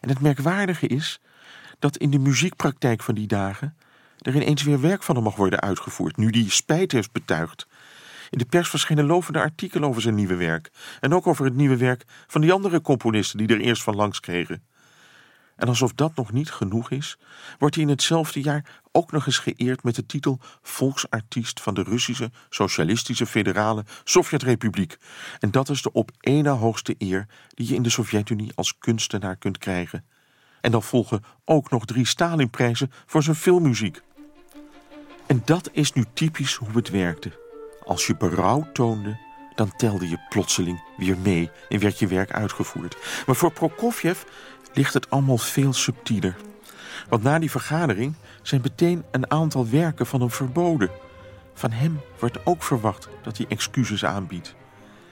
[0.00, 1.20] En het merkwaardige is
[1.78, 3.76] dat in de muziekpraktijk van die dagen
[4.18, 7.66] er ineens weer werk van hem mag worden uitgevoerd, nu die spijt heeft betuigd.
[8.32, 10.70] In de pers verschenen lovende artikelen over zijn nieuwe werk.
[11.00, 14.20] En ook over het nieuwe werk van die andere componisten die er eerst van langs
[14.20, 14.62] kregen.
[15.56, 17.18] En alsof dat nog niet genoeg is,
[17.58, 21.82] wordt hij in hetzelfde jaar ook nog eens geëerd met de titel Volksartiest van de
[21.82, 24.96] Russische Socialistische Federale Sovjetrepubliek.
[25.38, 28.78] En dat is de op één na hoogste eer die je in de Sovjet-Unie als
[28.78, 30.04] kunstenaar kunt krijgen.
[30.60, 34.00] En dan volgen ook nog drie Stalinprijzen voor zijn filmmuziek.
[35.26, 37.41] En dat is nu typisch hoe het werkte.
[37.84, 39.18] Als je berouw toonde,
[39.54, 42.96] dan telde je plotseling weer mee en werd je werk uitgevoerd.
[43.26, 44.22] Maar voor Prokofjev
[44.72, 46.36] ligt het allemaal veel subtieler.
[47.08, 50.90] Want na die vergadering zijn meteen een aantal werken van hem verboden.
[51.54, 54.54] Van hem wordt ook verwacht dat hij excuses aanbiedt.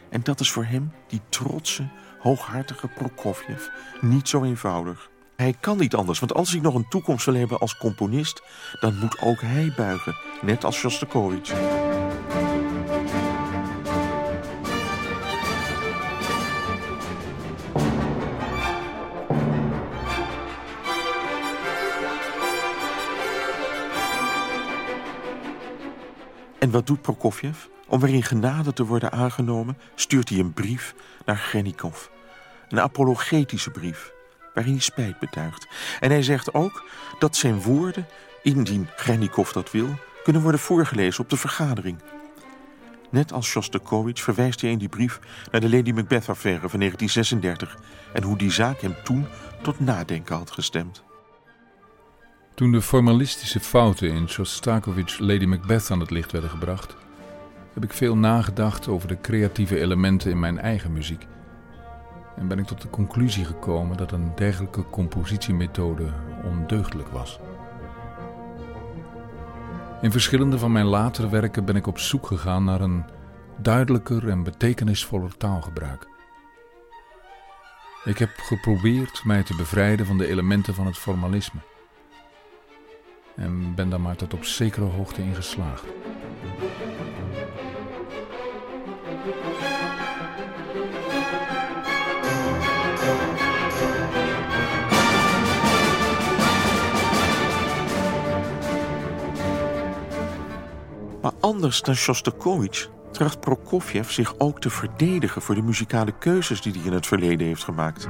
[0.08, 3.66] En dat is voor hem, die trotse, hooghartige Prokofjev,
[4.00, 5.10] niet zo eenvoudig.
[5.36, 8.42] Hij kan niet anders, want als hij nog een toekomst wil hebben als componist,
[8.80, 11.52] dan moet ook hij buigen, net als Shostakovich.
[26.70, 27.56] En wat doet Prokofjev?
[27.88, 32.06] Om weer in genade te worden aangenomen, stuurt hij een brief naar Grenikov.
[32.68, 34.12] Een apologetische brief,
[34.54, 35.68] waarin hij spijt betuigt.
[36.00, 36.84] En hij zegt ook
[37.18, 38.06] dat zijn woorden,
[38.42, 39.88] indien Grenikov dat wil,
[40.22, 41.98] kunnen worden voorgelezen op de vergadering.
[43.10, 47.78] Net als Shostakovich verwijst hij in die brief naar de Lady Macbeth-affaire van 1936
[48.12, 49.26] en hoe die zaak hem toen
[49.62, 51.02] tot nadenken had gestemd.
[52.54, 56.96] Toen de formalistische fouten in Shostakovich's Lady Macbeth aan het licht werden gebracht,
[57.72, 61.26] heb ik veel nagedacht over de creatieve elementen in mijn eigen muziek.
[62.36, 66.12] En ben ik tot de conclusie gekomen dat een dergelijke compositiemethode
[66.44, 67.38] ondeugdelijk was.
[70.02, 73.04] In verschillende van mijn latere werken ben ik op zoek gegaan naar een
[73.56, 76.08] duidelijker en betekenisvoller taalgebruik.
[78.04, 81.60] Ik heb geprobeerd mij te bevrijden van de elementen van het formalisme.
[83.40, 85.84] En ben daar maar tot op zekere hoogte in geslaagd.
[101.22, 106.72] Maar anders dan Shostakovich tracht Prokofjev zich ook te verdedigen voor de muzikale keuzes die
[106.72, 108.08] hij in het verleden heeft gemaakt.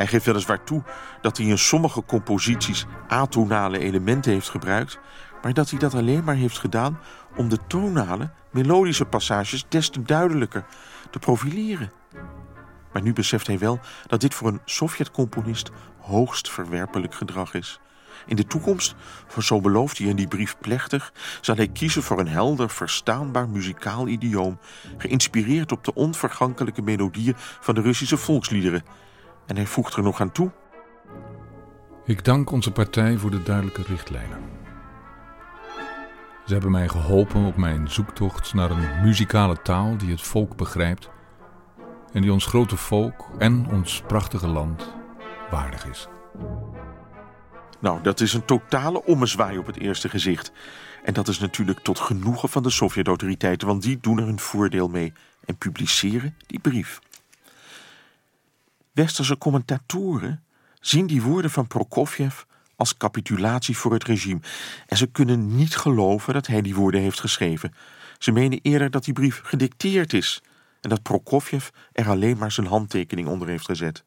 [0.00, 0.82] Hij geeft weliswaar toe
[1.20, 4.98] dat hij in sommige composities atonale elementen heeft gebruikt,
[5.42, 6.98] maar dat hij dat alleen maar heeft gedaan
[7.36, 10.64] om de tonale, melodische passages des te duidelijker
[11.10, 11.92] te profileren.
[12.92, 17.80] Maar nu beseft hij wel dat dit voor een Sovjet-componist hoogst verwerpelijk gedrag is.
[18.26, 18.94] In de toekomst,
[19.38, 24.08] zo belooft hij in die brief plechtig, zal hij kiezen voor een helder, verstaanbaar muzikaal
[24.08, 24.58] idioom,
[24.96, 29.08] geïnspireerd op de onvergankelijke melodieën van de Russische volksliederen.
[29.46, 30.50] En hij voegt er nog aan toe.
[32.04, 34.38] Ik dank onze partij voor de duidelijke richtlijnen.
[36.46, 41.10] Ze hebben mij geholpen op mijn zoektocht naar een muzikale taal die het volk begrijpt
[42.12, 44.94] en die ons grote volk en ons prachtige land
[45.50, 46.08] waardig is.
[47.80, 50.52] Nou, dat is een totale ommezwaai op het eerste gezicht.
[51.04, 54.88] En dat is natuurlijk tot genoegen van de Sovjet-autoriteiten, want die doen er een voordeel
[54.88, 55.12] mee
[55.44, 57.00] en publiceren die brief.
[58.92, 60.44] Westerse commentatoren
[60.80, 62.42] zien die woorden van Prokofjev
[62.76, 64.40] als capitulatie voor het regime.
[64.86, 67.74] En ze kunnen niet geloven dat hij die woorden heeft geschreven.
[68.18, 70.42] Ze menen eerder dat die brief gedicteerd is
[70.80, 74.04] en dat Prokofjev er alleen maar zijn handtekening onder heeft gezet.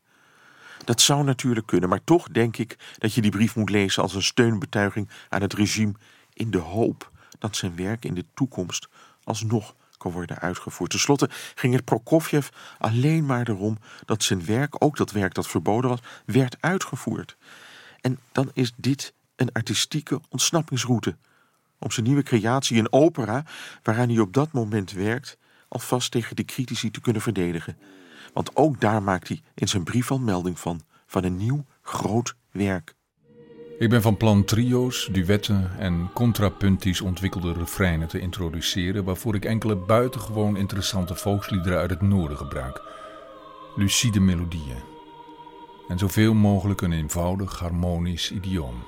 [0.85, 4.15] Dat zou natuurlijk kunnen, maar toch denk ik dat je die brief moet lezen als
[4.15, 5.93] een steunbetuiging aan het regime
[6.33, 8.87] in de hoop dat zijn werk in de toekomst
[9.23, 9.75] alsnog
[10.11, 10.89] worden uitgevoerd.
[10.89, 15.47] Ten slotte ging het Prokofjev alleen maar erom dat zijn werk, ook dat werk dat
[15.47, 17.37] verboden was, werd uitgevoerd.
[18.01, 21.15] En dan is dit een artistieke ontsnappingsroute.
[21.79, 23.45] Om zijn nieuwe creatie, een opera,
[23.83, 25.37] waaraan hij op dat moment werkt,
[25.67, 27.77] alvast tegen de critici te kunnen verdedigen.
[28.33, 32.35] Want ook daar maakt hij in zijn brief al melding van, van een nieuw groot
[32.51, 32.95] werk.
[33.77, 39.75] Ik ben van plan trio's, duetten en contrapuntisch ontwikkelde refreinen te introduceren, waarvoor ik enkele
[39.75, 42.81] buitengewoon interessante volksliederen uit het noorden gebruik.
[43.75, 44.81] Lucide melodieën.
[45.87, 48.83] En zoveel mogelijk een eenvoudig harmonisch idioom.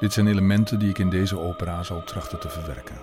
[0.00, 2.96] Dit zijn elementen die ik in deze opera zal trachten te verwerken.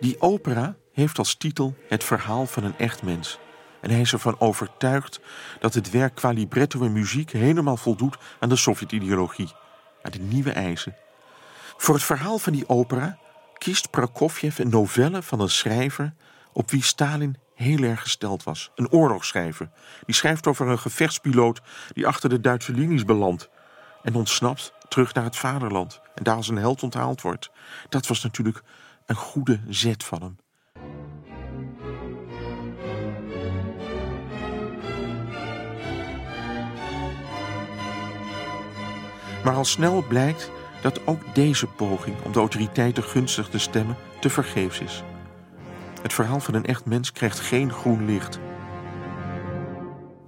[0.00, 3.38] Die opera heeft als titel Het verhaal van een echt mens.
[3.80, 5.20] En hij is ervan overtuigd
[5.60, 9.52] dat het werk qua libretto en muziek helemaal voldoet aan de Sovjet-ideologie,
[10.02, 10.96] aan de nieuwe eisen.
[11.76, 13.18] Voor het verhaal van die opera
[13.58, 16.14] kiest Prokofjev een novelle van een schrijver
[16.52, 18.70] op wie Stalin heel erg gesteld was.
[18.74, 19.70] Een oorlogsschrijver.
[20.06, 21.60] Die schrijft over een gevechtspiloot
[21.92, 23.48] die achter de Duitse linies belandt
[24.02, 27.50] en ontsnapt terug naar het vaderland en daar als een held onthaald wordt.
[27.88, 28.62] Dat was natuurlijk
[29.06, 30.36] een goede zet van hem.
[39.44, 40.50] Maar al snel blijkt
[40.82, 45.02] dat ook deze poging om de autoriteiten gunstig te stemmen te vergeefs is.
[46.02, 48.40] Het verhaal van een echt mens krijgt geen groen licht.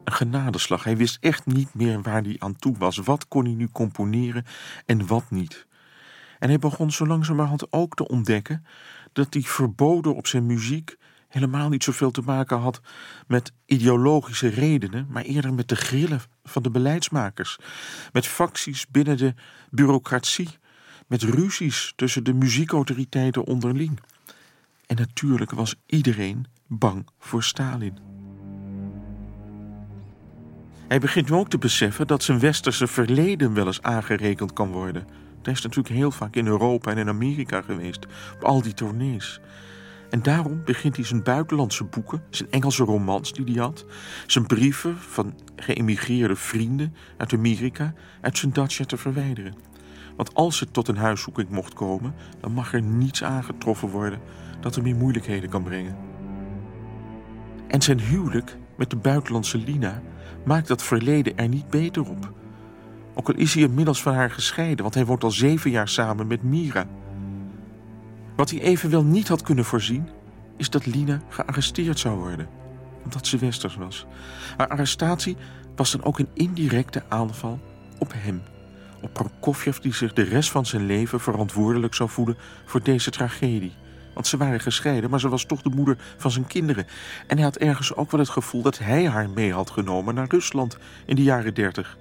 [0.05, 0.85] Een genadeslag.
[0.85, 2.97] Hij wist echt niet meer waar hij aan toe was.
[2.97, 4.45] Wat kon hij nu componeren
[4.87, 5.67] en wat niet.
[6.39, 8.65] En hij begon zo langzamerhand ook te ontdekken
[9.13, 10.97] dat die verboden op zijn muziek
[11.29, 12.81] helemaal niet zoveel te maken had
[13.27, 17.59] met ideologische redenen, maar eerder met de grillen van de beleidsmakers,
[18.13, 19.35] met facties binnen de
[19.71, 20.49] bureaucratie,
[21.07, 24.01] met ruzies tussen de muziekautoriteiten onderling.
[24.87, 27.99] En natuurlijk was iedereen bang voor Stalin.
[30.89, 35.07] Hij begint nu ook te beseffen dat zijn westerse verleden wel eens aangerekend kan worden.
[35.43, 39.41] Hij is natuurlijk heel vaak in Europa en in Amerika geweest, op al die tournees.
[40.15, 43.85] En daarom begint hij zijn buitenlandse boeken, zijn Engelse romans die hij had,
[44.27, 49.55] zijn brieven van geëmigreerde vrienden uit Amerika uit zijn dacha te verwijderen.
[50.17, 54.21] Want als het tot een huiszoeking mocht komen, dan mag er niets aangetroffen worden
[54.61, 55.97] dat hem in moeilijkheden kan brengen.
[57.69, 60.03] En zijn huwelijk met de buitenlandse Lina
[60.45, 62.33] maakt dat verleden er niet beter op.
[63.15, 66.27] Ook al is hij inmiddels van haar gescheiden, want hij woont al zeven jaar samen
[66.27, 66.87] met Mira.
[68.37, 70.09] Wat hij evenwel niet had kunnen voorzien,
[70.57, 72.49] is dat Lina gearresteerd zou worden,
[73.05, 74.07] omdat ze westers was.
[74.57, 75.37] Haar arrestatie
[75.77, 77.61] was dan ook een indirecte aanval
[77.99, 78.43] op hem,
[79.01, 83.73] op Prokofjev die zich de rest van zijn leven verantwoordelijk zou voelen voor deze tragedie.
[84.15, 86.87] Want ze waren gescheiden, maar ze was toch de moeder van zijn kinderen.
[87.27, 90.29] En hij had ergens ook wel het gevoel dat hij haar mee had genomen naar
[90.29, 91.97] Rusland in de jaren dertig.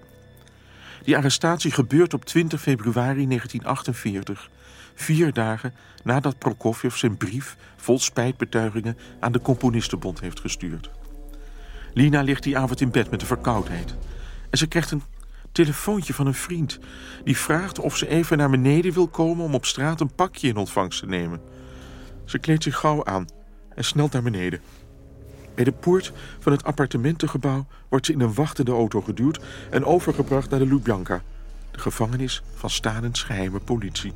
[1.04, 4.50] Die arrestatie gebeurt op 20 februari 1948,
[4.96, 5.74] vier dagen
[6.04, 10.90] nadat Prokofjev zijn brief vol spijtbetuigingen aan de Componistenbond heeft gestuurd.
[11.94, 13.96] Lina ligt die avond in bed met een verkoudheid.
[14.50, 15.04] En ze krijgt een
[15.52, 16.80] telefoontje van een vriend
[17.24, 20.58] die vraagt of ze even naar beneden wil komen om op straat een pakje in
[20.58, 21.42] ontvangst te nemen.
[22.26, 23.28] Ze kleedt zich gauw aan
[23.76, 24.62] en snelt naar beneden.
[25.56, 29.40] Bij de poort van het appartementengebouw wordt ze in een wachtende auto geduwd
[29.70, 31.22] en overgebracht naar de Lubjanka,
[31.72, 34.14] de gevangenis van Stalins geheime politie.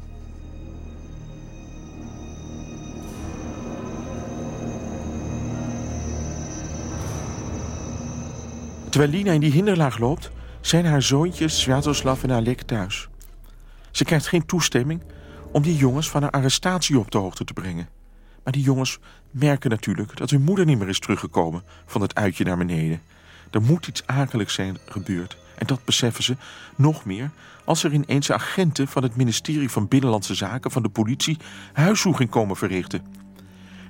[8.89, 10.31] Terwijl Lina in die hinderlaag loopt,
[10.61, 13.07] zijn haar zoontjes Sviatoslav en Alek thuis.
[13.91, 15.01] Ze krijgt geen toestemming
[15.51, 17.89] om die jongens van haar arrestatie op de hoogte te brengen.
[18.43, 18.99] Maar die jongens
[19.31, 23.01] merken natuurlijk dat hun moeder niet meer is teruggekomen van het uitje naar beneden.
[23.51, 25.37] Er moet iets akeligs zijn gebeurd.
[25.57, 26.35] En dat beseffen ze
[26.75, 27.29] nog meer
[27.63, 31.37] als er ineens agenten van het ministerie van Binnenlandse Zaken van de politie
[31.73, 33.05] huiszoeking komen verrichten.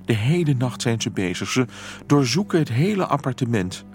[0.06, 1.50] De hele nacht zijn ze bezig.
[1.50, 1.66] Ze
[2.06, 3.86] doorzoeken het hele appartement.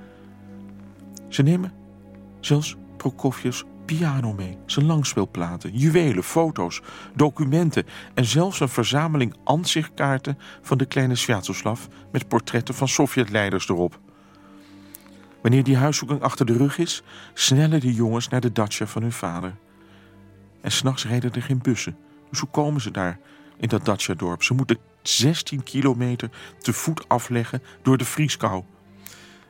[1.32, 1.72] Ze nemen
[2.40, 6.80] zelfs Prokofjevs piano mee, zijn langspeelplaten, juwelen, foto's,
[7.14, 14.00] documenten en zelfs een verzameling ansichtkaarten van de kleine Sviatoslav met portretten van Sovjetleiders erop.
[15.42, 17.02] Wanneer die huiszoeking achter de rug is,
[17.34, 19.54] snellen de jongens naar de dacha van hun vader.
[20.60, 21.96] En s'nachts rijden er geen bussen.
[22.30, 23.18] Dus hoe komen ze daar
[23.56, 24.42] in dat dacha-dorp?
[24.42, 28.64] Ze moeten 16 kilometer te voet afleggen door de vrieskou.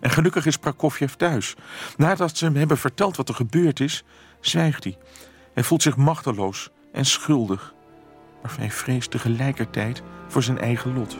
[0.02, 1.54] En gelukkig is Prokofjev thuis.
[1.96, 4.04] Nadat ze hem hebben verteld wat er gebeurd is,
[4.40, 4.98] zwijgt hij.
[5.52, 7.74] Hij voelt zich machteloos en schuldig.
[8.42, 11.16] Maar hij vreest tegelijkertijd voor zijn eigen lot.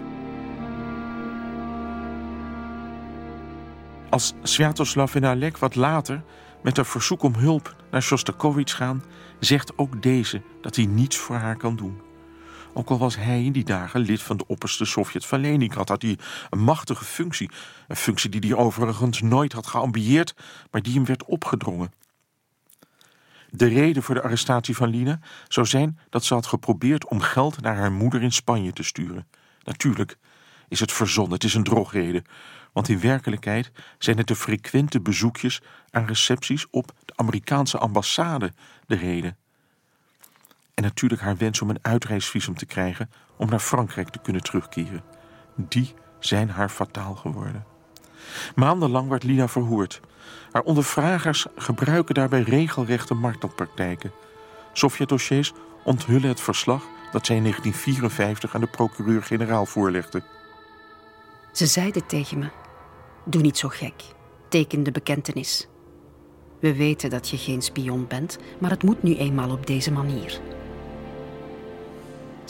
[4.11, 6.23] Als Sviatoslav en Alek wat later
[6.63, 9.03] met een verzoek om hulp naar Shostakovich gaan,
[9.39, 12.01] zegt ook deze dat hij niets voor haar kan doen.
[12.75, 16.03] Ook al was hij in die dagen lid van de opperste Sovjet van Leningrad, had
[16.03, 16.19] hij
[16.51, 17.51] een machtige functie.
[17.89, 20.35] Een functie die hij overigens nooit had geambieerd,
[20.71, 21.93] maar die hem werd opgedrongen.
[23.51, 25.19] De reden voor de arrestatie van Lina
[25.49, 29.27] zou zijn dat ze had geprobeerd om geld naar haar moeder in Spanje te sturen.
[29.63, 30.19] Natuurlijk
[30.69, 32.25] is het verzonnen, het is een drogreden.
[32.73, 38.53] Want in werkelijkheid zijn het de frequente bezoekjes aan recepties op de Amerikaanse ambassade
[38.87, 39.37] de reden.
[40.75, 45.03] En natuurlijk haar wens om een uitreisvisum te krijgen om naar Frankrijk te kunnen terugkeren.
[45.57, 47.65] Die zijn haar fataal geworden.
[48.55, 50.01] Maandenlang werd Lina verhoord.
[50.53, 54.13] Haar ondervragers gebruiken daarbij regelrechte martelpraktijken.
[54.73, 55.53] Sovjet-dossiers
[55.85, 60.23] onthullen het verslag dat zij in 1954 aan de procureur-generaal voorlegde.
[61.53, 62.49] Ze zeiden tegen me:
[63.25, 64.03] Doe niet zo gek.
[64.49, 65.69] Teken de bekentenis.
[66.61, 70.41] We weten dat je geen spion bent, maar het moet nu eenmaal op deze manier.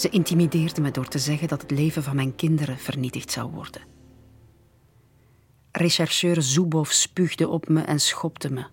[0.02, 3.82] Ze intimideerde me door te zeggen dat het leven van mijn kinderen vernietigd zou worden.
[5.72, 8.66] Rechercheur Zubov spuugde op me en schopte me.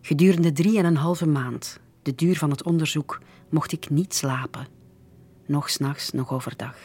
[0.00, 4.66] Gedurende drie en een halve maand, de duur van het onderzoek, mocht ik niet slapen.
[5.46, 6.76] Nog s'nachts, nog overdag.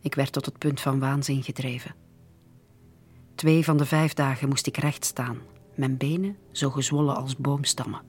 [0.00, 1.94] Ik werd tot het punt van waanzin gedreven.
[3.34, 5.38] Twee van de vijf dagen moest ik recht staan,
[5.74, 8.07] mijn benen zo gezwollen als boomstammen.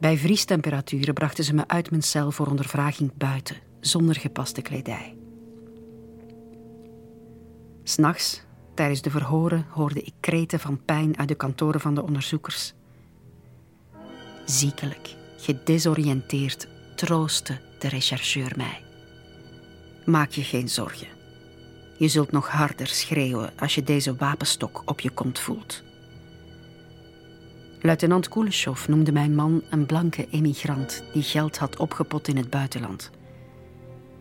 [0.00, 5.16] Bij vriestemperaturen brachten ze me uit mijn cel voor ondervraging buiten, zonder gepaste kledij.
[7.82, 8.42] S'nachts,
[8.74, 12.74] tijdens de verhoren, hoorde ik kreten van pijn uit de kantoren van de onderzoekers.
[14.44, 18.84] Ziekelijk, gedesoriënteerd, troostte de rechercheur mij.
[20.04, 21.08] Maak je geen zorgen.
[21.98, 25.82] Je zult nog harder schreeuwen als je deze wapenstok op je kont voelt.
[27.80, 33.10] Luitenant Kuleshov noemde mijn man een blanke emigrant die geld had opgepot in het buitenland.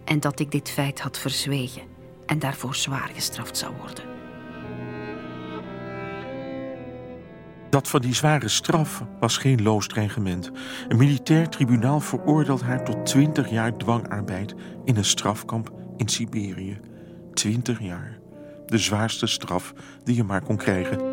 [0.06, 1.82] en dat ik dit feit had verzwegen
[2.26, 4.03] en daarvoor zwaar gestraft zou worden.
[7.70, 10.51] Dat van die zware straf was geen loos dreigement.
[10.88, 16.80] Een militair tribunaal veroordeelt haar tot 20 jaar dwangarbeid in een strafkamp in Siberië.
[17.34, 18.20] 20 jaar.
[18.66, 21.05] De zwaarste straf die je maar kon krijgen.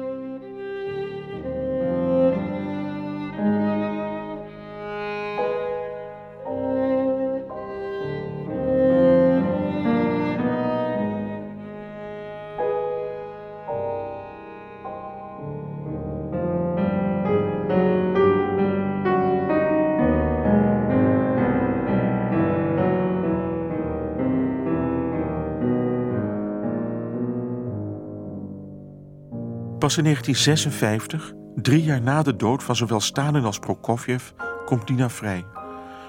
[29.96, 34.30] In 1956, drie jaar na de dood van zowel Stalin als Prokofjev,
[34.64, 35.44] komt Nina vrij.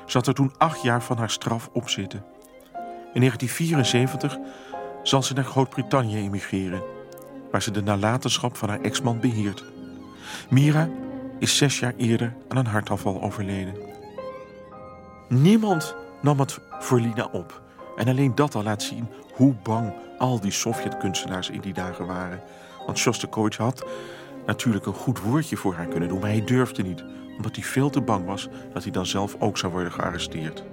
[0.05, 2.23] Ze had er toen acht jaar van haar straf op zitten.
[3.13, 4.37] In 1974
[5.03, 6.83] zal ze naar Groot-Brittannië emigreren,
[7.51, 9.63] waar ze de nalatenschap van haar ex-man beheert.
[10.49, 10.89] Mira
[11.39, 13.75] is zes jaar eerder aan een hartaanval overleden.
[15.29, 17.61] Niemand nam het voor Lina op.
[17.95, 22.41] En alleen dat al laat zien hoe bang al die Sovjet-kunstenaars in die dagen waren.
[22.85, 23.85] Want Shostakovich had
[24.45, 27.03] natuurlijk een goed woordje voor haar kunnen doen, maar hij durfde niet,
[27.37, 30.63] omdat hij veel te bang was dat hij dan zelf ook zou worden gearresteerd.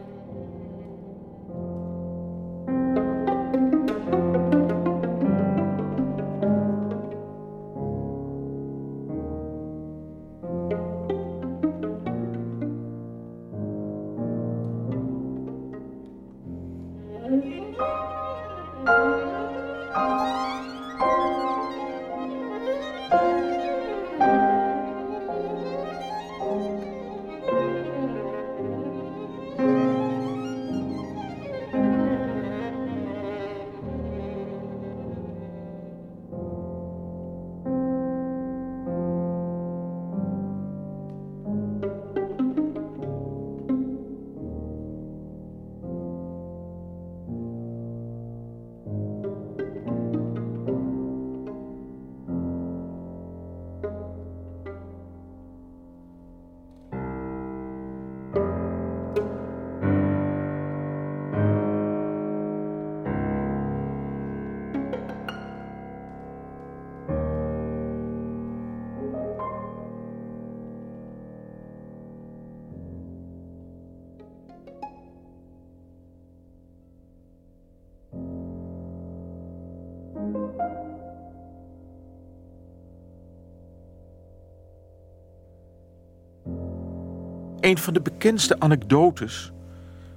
[87.60, 89.52] Een van de bekendste anekdotes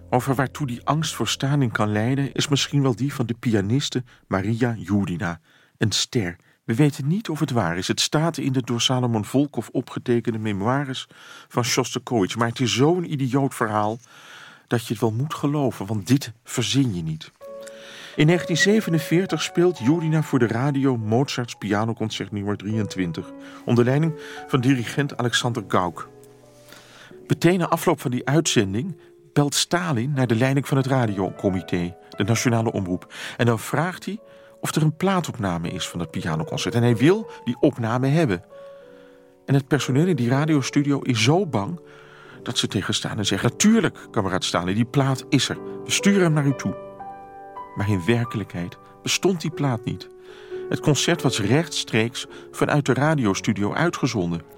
[0.10, 4.04] over waartoe die angst voor Stalin kan leiden, is misschien wel die van de pianiste
[4.28, 5.40] Maria Judina,
[5.78, 6.36] een ster.
[6.64, 7.88] We weten niet of het waar is.
[7.88, 11.08] Het staat in de door Salomon Volkov opgetekende memoires
[11.48, 12.36] van Shostakovich.
[12.36, 13.98] Maar het is zo'n idioot verhaal
[14.68, 17.32] dat je het wel moet geloven, want dit verzin je niet.
[18.16, 23.32] In 1947 speelt Judina voor de radio Mozarts pianoconcert nummer 23
[23.66, 24.14] onder leiding
[24.48, 26.13] van dirigent Alexander Gauck.
[27.34, 28.98] Meteen na afloop van die uitzending
[29.34, 33.14] belt Stalin naar de leiding van het radiocomité, de nationale omroep.
[33.38, 34.20] En dan vraagt hij
[34.62, 36.76] of er een plaatopname is van het pianoconcert.
[36.76, 38.44] En hij wil die opname hebben.
[39.46, 41.80] En het personeel in die radiostudio is zo bang
[42.44, 45.58] dat ze tegen Stalin zeggen: Natuurlijk, kameraad Stalin, die plaat is er.
[45.84, 46.76] We sturen hem naar u toe.
[47.76, 50.10] Maar in werkelijkheid bestond die plaat niet.
[50.70, 54.53] Het concert was rechtstreeks vanuit de radiostudio uitgezonden.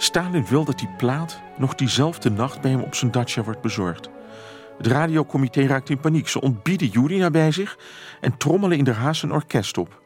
[0.00, 4.10] Stalin wil dat die plaat nog diezelfde nacht bij hem op zijn dacha wordt bezorgd.
[4.76, 6.28] Het radiocomité raakt in paniek.
[6.28, 7.78] Ze ontbieden Jurina bij zich
[8.20, 10.02] en trommelen in de haast een orkest op.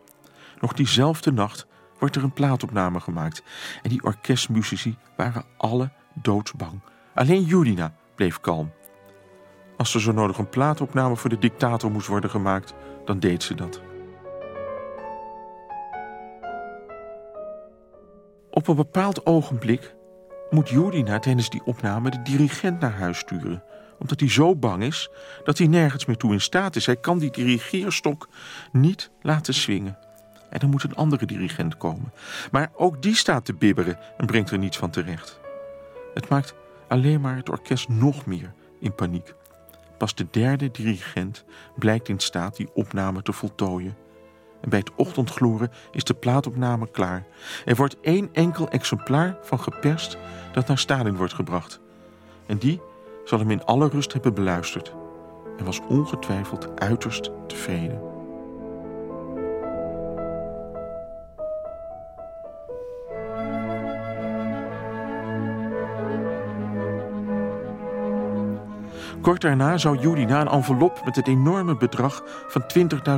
[0.61, 1.67] Nog diezelfde nacht
[1.99, 3.43] wordt er een plaatopname gemaakt.
[3.83, 6.81] En die orkestmuzici waren alle doodsbang.
[7.15, 8.73] Alleen Jurina bleef kalm.
[9.77, 12.75] Als er zo nodig een plaatopname voor de dictator moest worden gemaakt,
[13.05, 13.92] dan deed ze dat.
[18.55, 19.95] Op een bepaald ogenblik
[20.51, 23.63] moet Jurina tijdens die opname de dirigent naar huis sturen.
[23.99, 25.11] Omdat hij zo bang is
[25.45, 26.87] dat hij nergens meer toe in staat is.
[26.87, 28.29] Hij kan die dirigeerstok
[28.73, 29.99] niet laten swingen.
[30.51, 32.13] En dan moet een andere dirigent komen.
[32.51, 35.41] Maar ook die staat te bibberen en brengt er niets van terecht.
[36.15, 36.55] Het maakt
[36.89, 39.35] alleen maar het orkest nog meer in paniek.
[39.99, 41.45] Pas de derde dirigent
[41.79, 43.97] blijkt in staat die opname te voltooien.
[44.63, 47.27] En bij het ochtendgloren is de plaatopname klaar.
[47.65, 50.19] Er wordt één enkel exemplaar van geperst
[50.53, 51.81] dat naar Stalin wordt gebracht.
[52.47, 52.81] En die
[53.25, 54.95] zal hem in alle rust hebben beluisterd.
[55.59, 58.12] en was ongetwijfeld uiterst tevreden.
[69.23, 72.65] Kort daarna zou Judina een envelop met het enorme bedrag van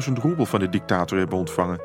[0.09, 1.81] 20.000 roebel van de dictator hebben ontvangen.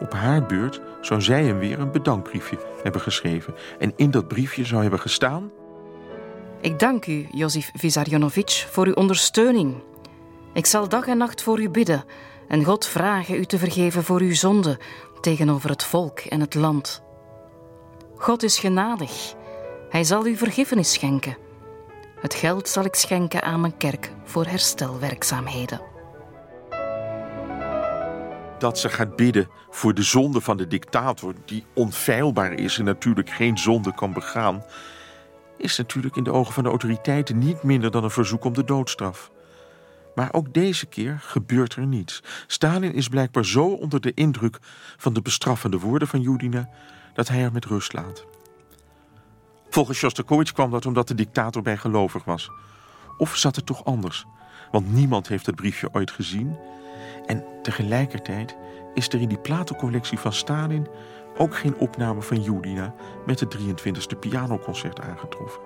[0.00, 3.54] Op haar beurt zou zij hem weer een bedankbriefje hebben geschreven.
[3.78, 5.50] En in dat briefje zou hebben gestaan...
[6.60, 9.82] Ik dank u, Jozef Vizarjonovic, voor uw ondersteuning.
[10.52, 12.04] Ik zal dag en nacht voor u bidden
[12.48, 14.78] en God vragen u te vergeven voor uw zonde
[15.20, 17.02] tegenover het volk en het land.
[18.16, 19.34] God is genadig.
[19.90, 21.47] Hij zal u vergiffenis schenken.
[22.20, 25.80] Het geld zal ik schenken aan mijn kerk voor herstelwerkzaamheden.
[28.58, 33.30] Dat ze gaat bidden voor de zonde van de dictator, die onfeilbaar is en natuurlijk
[33.30, 34.64] geen zonde kan begaan,
[35.56, 38.64] is natuurlijk in de ogen van de autoriteiten niet minder dan een verzoek om de
[38.64, 39.30] doodstraf.
[40.14, 42.22] Maar ook deze keer gebeurt er niets.
[42.46, 44.58] Stalin is blijkbaar zo onder de indruk
[44.96, 46.68] van de bestraffende woorden van Judina
[47.14, 48.26] dat hij haar met rust laat.
[49.70, 52.50] Volgens Shostakovich kwam dat omdat de dictator bijgelovig was.
[53.16, 54.26] Of zat het toch anders?
[54.70, 56.56] Want niemand heeft het briefje ooit gezien.
[57.26, 58.56] En tegelijkertijd
[58.94, 60.86] is er in die platencollectie van Stalin
[61.36, 62.94] ook geen opname van Judina
[63.26, 65.62] met het 23e pianoconcert aangetroffen.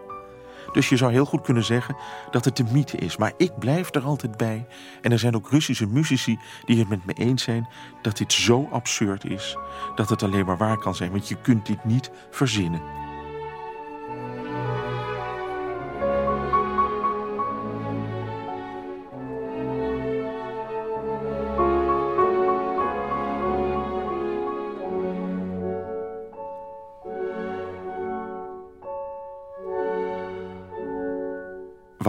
[0.72, 1.96] Dus je zou heel goed kunnen zeggen
[2.30, 3.16] dat het de mythe is.
[3.16, 4.66] Maar ik blijf er altijd bij.
[5.00, 7.68] En er zijn ook Russische muzici die het met me eens zijn
[8.02, 9.56] dat dit zo absurd is
[9.94, 11.10] dat het alleen maar waar kan zijn.
[11.10, 12.80] Want je kunt dit niet verzinnen.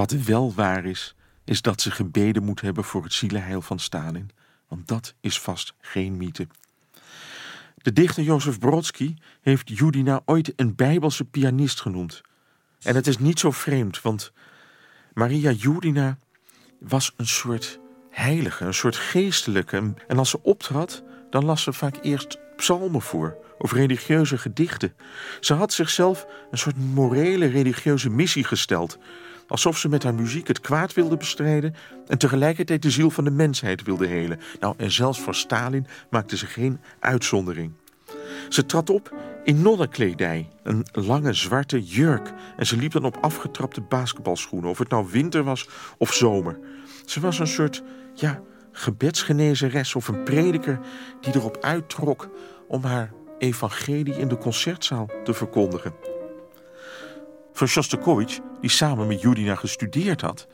[0.03, 4.29] Wat wel waar is, is dat ze gebeden moet hebben voor het zielenheil van Stalin.
[4.67, 6.47] Want dat is vast geen mythe.
[7.75, 12.21] De dichter Jozef Brodsky heeft Judina ooit een bijbelse pianist genoemd.
[12.81, 14.31] En het is niet zo vreemd, want
[15.13, 16.17] Maria Judina
[16.79, 17.79] was een soort
[18.09, 19.93] heilige, een soort geestelijke.
[20.07, 24.93] En als ze optrad, dan las ze vaak eerst psalmen voor of religieuze gedichten.
[25.39, 28.97] Ze had zichzelf een soort morele religieuze missie gesteld
[29.47, 31.75] alsof ze met haar muziek het kwaad wilde bestrijden
[32.07, 34.39] en tegelijkertijd de ziel van de mensheid wilde helen.
[34.59, 37.71] Nou, en zelfs voor Stalin maakte ze geen uitzondering.
[38.49, 42.33] Ze trad op in nonnenkledij, een lange zwarte jurk.
[42.57, 46.59] En ze liep dan op afgetrapte basketbalschoenen, of het nou winter was of zomer.
[47.05, 47.83] Ze was een soort,
[48.13, 48.41] ja,
[48.73, 50.79] gebedsgenezeres of een prediker
[51.21, 52.29] die erop uittrok
[52.67, 55.93] om haar evangelie in de concertzaal te verkondigen.
[57.53, 60.47] Voor Shostakovich, die samen met Judina gestudeerd had,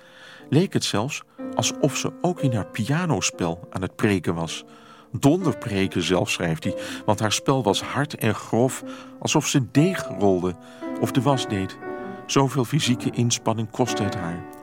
[0.50, 1.24] leek het zelfs
[1.56, 4.66] alsof ze ook in haar pianospel aan het preken was.
[5.12, 8.84] Donderpreken zelf, schrijft hij, want haar spel was hard en grof,
[9.20, 10.56] alsof ze deeg rolde
[11.02, 11.78] of de was deed.
[12.26, 14.59] Zoveel fysieke inspanning kostte het haar.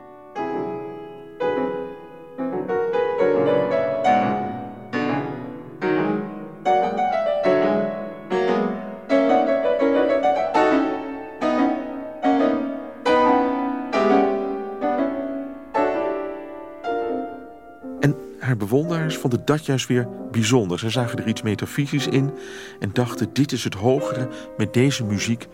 [18.57, 20.79] Bewonderaars vonden dat juist weer bijzonder.
[20.79, 22.31] Ze zagen er iets metafysisch in
[22.79, 24.29] en dachten: dit is het hogere.
[24.57, 25.47] Met deze muziek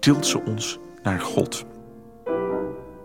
[0.00, 1.64] tilt ze ons naar God.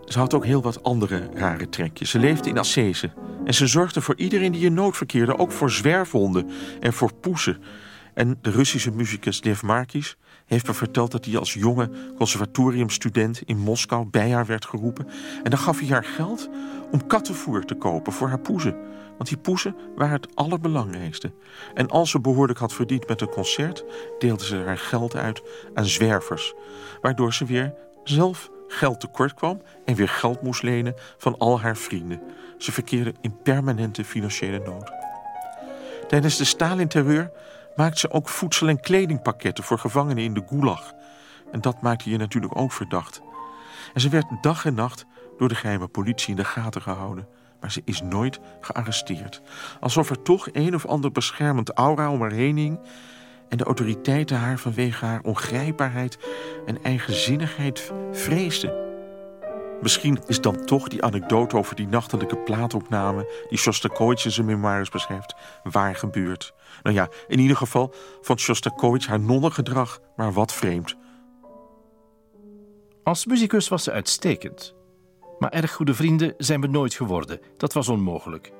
[0.06, 2.10] Ze had ook heel wat andere rare trekjes.
[2.10, 3.12] Ze leefde in ascese
[3.46, 6.50] en ze zorgde voor iedereen die in nood verkeerde, ook voor zwerfhonden
[6.80, 7.58] en voor poesen.
[8.14, 13.58] En de Russische muzikus Lev Markis heeft me verteld dat hij als jonge conservatoriumstudent in
[13.58, 15.08] Moskou bij haar werd geroepen.
[15.44, 16.50] En dan gaf hij haar geld
[16.92, 18.76] om kattenvoer te kopen voor haar poezen.
[19.18, 21.32] Want die poezen waren het allerbelangrijkste.
[21.74, 23.84] En als ze behoorlijk had verdiend met een concert,
[24.20, 25.42] deelde ze haar geld uit
[25.74, 26.54] aan zwervers.
[27.02, 31.78] Waardoor ze weer zelf geld tekort kwam en weer geld moest lenen van al haar
[31.78, 32.22] vrienden.
[32.58, 34.92] Ze verkeerde in permanente financiële nood.
[36.08, 37.32] Tijdens de Stalin-terreur
[37.76, 40.94] maakte ze ook voedsel- en kledingpakketten voor gevangenen in de Gulag.
[41.52, 43.22] En dat maakte je natuurlijk ook verdacht.
[43.94, 45.06] En ze werd dag en nacht
[45.38, 47.28] door de geheime politie in de gaten gehouden.
[47.66, 49.42] Maar ze is nooit gearresteerd.
[49.80, 52.80] Alsof er toch een of ander beschermend aura om haar heen hing...
[53.50, 56.18] en de autoriteiten haar vanwege haar ongrijpbaarheid
[56.66, 58.74] en eigenzinnigheid vreesden.
[59.82, 63.46] Misschien is dan toch die anekdote over die nachtelijke plaatopname...
[63.50, 66.54] die Shostakovich in zijn memoires beschrijft, waar gebeurd.
[66.84, 70.96] Nou ja, in ieder geval vond Shostakovich haar nonnengedrag maar wat vreemd.
[73.04, 74.75] Als muzikus was ze uitstekend.
[75.40, 77.40] Maar erg goede vrienden zijn we nooit geworden.
[77.58, 78.52] Dat was onmogelijk.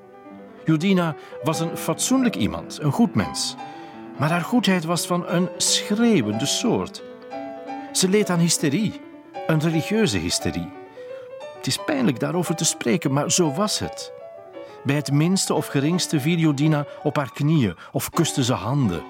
[0.66, 3.56] Judina was een fatsoenlijk iemand, een goed mens.
[4.18, 7.04] Maar haar goedheid was van een schreeuwende soort.
[7.92, 9.02] Ze leed aan hysterie,
[9.48, 10.72] een religieuze hysterie.
[11.56, 14.14] Het is pijnlijk daarover te spreken, maar zo was het.
[14.84, 19.04] Bij het minste of geringste viel Judina op haar knieën of kuste ze handen.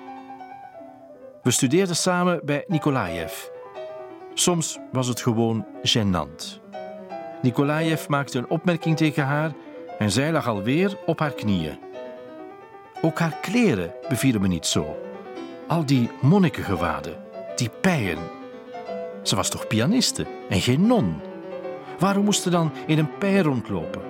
[1.44, 3.34] We studeerden samen bij Nikolaev.
[4.34, 6.65] Soms was het gewoon gênant.
[7.46, 9.52] Nikolaev maakte een opmerking tegen haar
[10.00, 11.80] en zij lag alweer op haar knieën.
[13.02, 14.98] Ook haar kleren bevielen me niet zo.
[15.68, 17.18] Al die monnikengewaden,
[17.56, 18.18] die pijen.
[19.24, 21.22] Ze was toch pianiste en geen non?
[22.00, 24.02] Waarom moest ze dan in een pij rondlopen?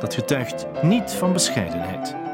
[0.00, 2.25] Dat getuigt niet van bescheidenheid.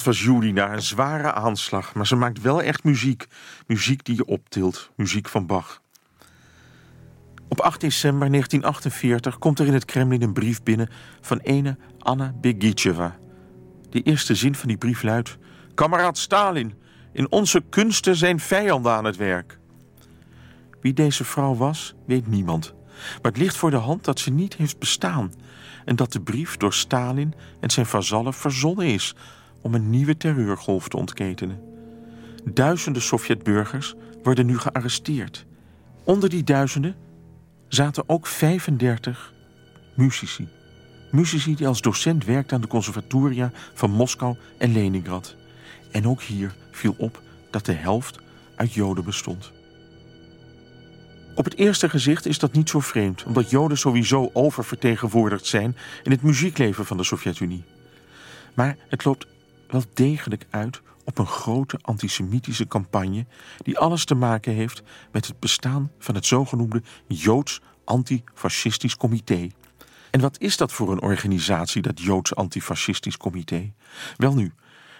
[0.00, 3.26] Dat was na een zware aanslag, maar ze maakt wel echt muziek.
[3.66, 5.82] Muziek die je optilt, muziek van Bach.
[7.48, 10.88] Op 8 december 1948 komt er in het Kremlin een brief binnen
[11.20, 13.18] van ene Anna Begicheva.
[13.90, 15.38] De eerste zin van die brief luidt:
[15.74, 16.74] Kameraad Stalin,
[17.12, 19.58] in onze kunsten zijn vijanden aan het werk.
[20.80, 22.74] Wie deze vrouw was, weet niemand.
[23.22, 25.32] Maar het ligt voor de hand dat ze niet heeft bestaan
[25.84, 29.14] en dat de brief door Stalin en zijn vazallen verzonnen is
[29.60, 31.60] om een nieuwe terreurgolf te ontketenen.
[32.44, 35.46] Duizenden Sovjetburgers worden nu gearresteerd.
[36.04, 36.96] Onder die duizenden
[37.68, 39.34] zaten ook 35
[39.94, 40.48] muzici.
[41.10, 45.36] Muzici die als docent werkten aan de conservatoria van Moskou en Leningrad.
[45.90, 48.18] En ook hier viel op dat de helft
[48.56, 49.52] uit Joden bestond.
[51.34, 56.10] Op het eerste gezicht is dat niet zo vreemd, omdat Joden sowieso oververtegenwoordigd zijn in
[56.10, 57.64] het muziekleven van de Sovjet-Unie.
[58.54, 59.26] Maar het loopt
[59.70, 63.26] wel degelijk uit op een grote antisemitische campagne
[63.62, 69.48] die alles te maken heeft met het bestaan van het zogenoemde Joods Antifascistisch Comité.
[70.10, 73.72] En wat is dat voor een organisatie, dat Joods Antifascistisch Comité?
[74.16, 74.52] Welnu,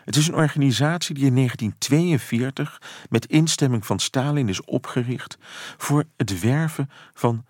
[0.04, 5.38] het is een organisatie die in 1942 met instemming van Stalin is opgericht
[5.76, 7.44] voor het werven van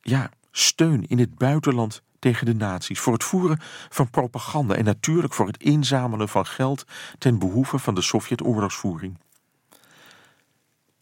[0.00, 3.58] ja, steun in het buitenland tegen de nazi's, voor het voeren
[3.88, 6.84] van propaganda en natuurlijk voor het inzamelen van geld
[7.18, 9.18] ten behoeve van de Sovjet-oorlogsvoering.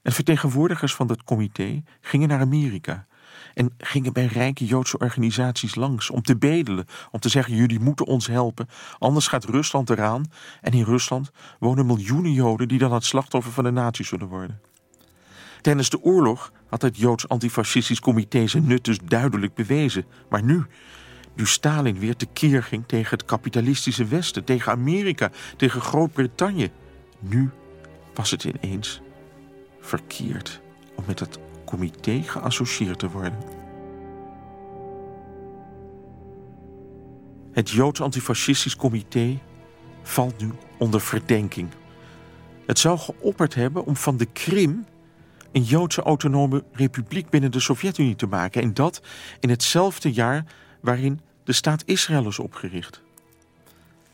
[0.03, 3.07] En vertegenwoordigers van dat comité gingen naar Amerika
[3.55, 8.07] en gingen bij rijke Joodse organisaties langs om te bedelen, om te zeggen: jullie moeten
[8.07, 8.69] ons helpen,
[8.99, 10.25] anders gaat Rusland eraan.
[10.61, 14.61] En in Rusland wonen miljoenen Joden die dan het slachtoffer van de nazi's zullen worden.
[15.61, 20.05] Tijdens de oorlog had het Joods Antifascistisch Comité zijn nut dus duidelijk bewezen.
[20.29, 20.67] Maar nu,
[21.35, 26.71] nu Stalin weer tekeer ging tegen het kapitalistische Westen, tegen Amerika, tegen Groot-Brittannië.
[27.19, 27.51] Nu
[28.15, 29.01] was het ineens
[29.81, 30.61] verkeerd
[30.95, 33.39] om met het comité geassocieerd te worden.
[37.53, 39.39] Het Joods Antifascistisch Comité
[40.03, 41.69] valt nu onder verdenking.
[42.67, 44.85] Het zou geopperd hebben om van de Krim
[45.53, 48.63] een Joodse autonome republiek binnen de Sovjet-Unie te maken.
[48.63, 49.03] En dat
[49.41, 50.45] in hetzelfde jaar
[50.83, 53.03] waarin de staat Israël is opgericht.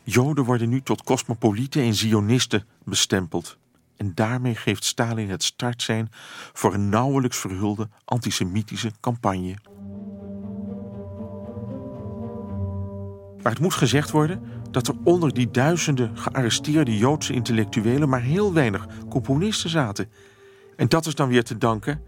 [0.03, 3.57] Joden worden nu tot cosmopolieten en zionisten bestempeld.
[3.97, 6.09] En daarmee geeft Stalin het startsein
[6.53, 9.55] voor een nauwelijks verhulde antisemitische campagne.
[13.41, 14.41] Maar het moet gezegd worden
[14.71, 20.11] dat er onder die duizenden gearresteerde Joodse intellectuelen maar heel weinig componisten zaten.
[20.75, 22.01] En dat is dan weer te danken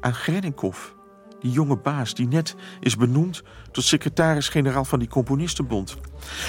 [0.00, 0.97] aan Grenenkov
[1.40, 5.96] die jonge baas die net is benoemd tot secretaris-generaal van die Componistenbond.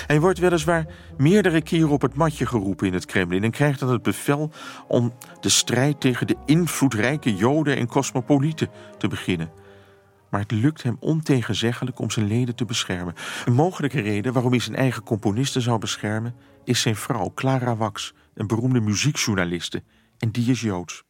[0.07, 0.85] Hij wordt weliswaar
[1.17, 4.51] meerdere keren op het matje geroepen in het Kremlin en krijgt dan het bevel
[4.87, 9.51] om de strijd tegen de invloedrijke Joden en cosmopolieten te beginnen.
[10.29, 13.13] Maar het lukt hem ontegenzeggelijk om zijn leden te beschermen.
[13.45, 18.13] Een mogelijke reden waarom hij zijn eigen componisten zou beschermen, is zijn vrouw Clara Wax,
[18.33, 19.83] een beroemde muziekjournaliste.
[20.17, 21.03] En die is Joods.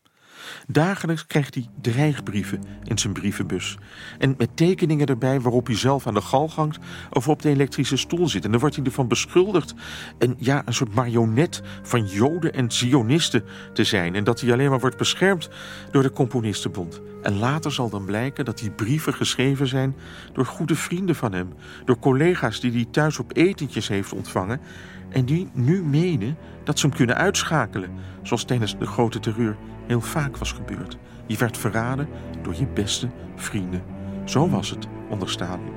[0.67, 3.77] Dagelijks krijgt hij dreigbrieven in zijn brievenbus.
[4.17, 6.79] En met tekeningen erbij waarop hij zelf aan de gal hangt
[7.09, 8.45] of op de elektrische stoel zit.
[8.45, 9.73] En dan wordt hij ervan beschuldigd
[10.17, 13.43] een, ja, een soort marionet van Joden en Zionisten
[13.73, 14.15] te zijn.
[14.15, 15.49] En dat hij alleen maar wordt beschermd
[15.91, 17.01] door de Componistenbond.
[17.21, 19.95] En later zal dan blijken dat die brieven geschreven zijn
[20.33, 21.53] door goede vrienden van hem.
[21.85, 24.61] Door collega's die hij thuis op etentjes heeft ontvangen.
[25.09, 27.89] En die nu menen dat ze hem kunnen uitschakelen.
[28.21, 29.57] Zoals tijdens de grote terreur
[29.89, 30.97] heel vaak was gebeurd.
[31.27, 32.07] Je werd verraden
[32.41, 33.83] door je beste vrienden.
[34.25, 35.73] Zo was het onder Stalin.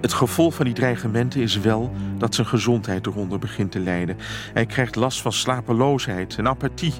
[0.00, 4.16] Het gevolg van die dreigementen is wel dat zijn gezondheid eronder begint te lijden.
[4.52, 6.94] Hij krijgt last van slapeloosheid en apathie.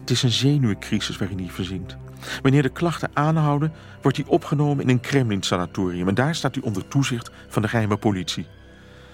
[0.00, 1.96] Het is een zenuwcrisis waarin hij verzinkt.
[2.42, 3.72] Wanneer de klachten aanhouden,
[4.02, 6.08] wordt hij opgenomen in een Kremlin-sanatorium.
[6.08, 8.46] En daar staat hij onder toezicht van de geheime politie.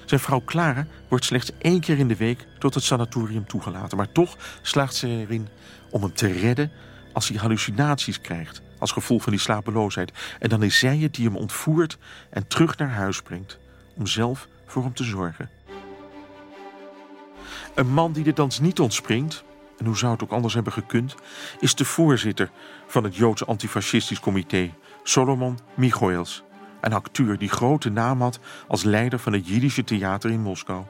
[0.05, 3.96] Zijn vrouw Clara wordt slechts één keer in de week tot het sanatorium toegelaten.
[3.96, 5.48] Maar toch slaagt ze erin
[5.90, 6.70] om hem te redden
[7.12, 8.62] als hij hallucinaties krijgt.
[8.78, 10.12] Als gevolg van die slapeloosheid.
[10.38, 11.98] En dan is zij het die hem ontvoert
[12.30, 13.59] en terug naar huis brengt.
[13.94, 15.50] Om zelf voor hem te zorgen.
[17.74, 19.44] Een man die de dans niet ontspringt,
[19.78, 21.14] en hoe zou het ook anders hebben gekund,
[21.61, 22.50] is de voorzitter
[22.86, 24.70] van het Joodse antifascistisch comité,
[25.03, 26.42] Solomon Michoels.
[26.83, 30.83] Een acteur die grote naam had als leider van het Jiddische theater in Moskou.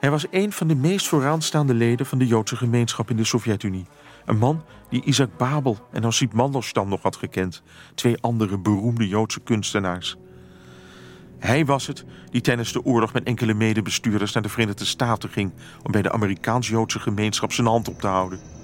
[0.00, 3.86] Hij was een van de meest vooraanstaande leden van de Joodse gemeenschap in de Sovjet-Unie.
[4.24, 7.62] Een man die Isaac Babel en Osip Mandelstam nog had gekend,
[7.94, 10.16] twee andere beroemde Joodse kunstenaars.
[11.38, 15.52] Hij was het die tijdens de oorlog met enkele medebestuurders naar de Verenigde Staten ging
[15.82, 18.59] om bij de Amerikaans-Joodse gemeenschap zijn hand op te houden.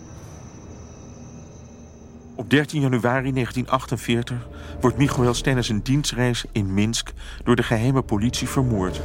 [2.36, 4.36] Op 13 januari 1948
[4.80, 7.12] wordt Michael tijdens een dienstreis in Minsk
[7.44, 9.00] door de geheime politie vermoord.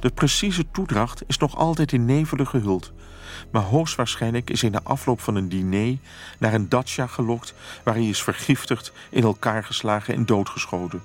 [0.00, 2.92] De precieze toedracht is nog altijd in nevelen gehuld.
[3.50, 5.96] Maar hoogstwaarschijnlijk is hij na afloop van een diner
[6.38, 11.02] naar een dacha gelokt waar hij is vergiftigd, in elkaar geslagen en doodgeschoten.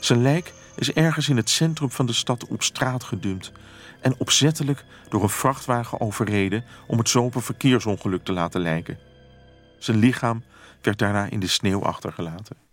[0.00, 3.52] Zijn lijk is ergens in het centrum van de stad op straat gedumpt
[4.00, 8.98] en opzettelijk door een vrachtwagen overreden om het zo een verkeersongeluk te laten lijken.
[9.78, 10.42] Zijn lichaam
[10.82, 12.65] werd daarna in de sneeuw achtergelaten.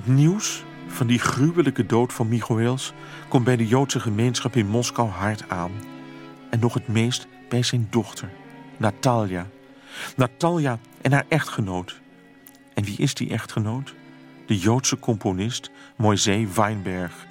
[0.00, 2.92] Het nieuws van die gruwelijke dood van Michoels
[3.28, 5.70] komt bij de Joodse gemeenschap in Moskou hard aan.
[6.50, 8.28] En nog het meest bij zijn dochter,
[8.76, 9.46] Natalia.
[10.16, 12.00] Natalia en haar echtgenoot.
[12.74, 13.94] En wie is die echtgenoot?
[14.46, 17.26] De Joodse componist Moisei Weinberg.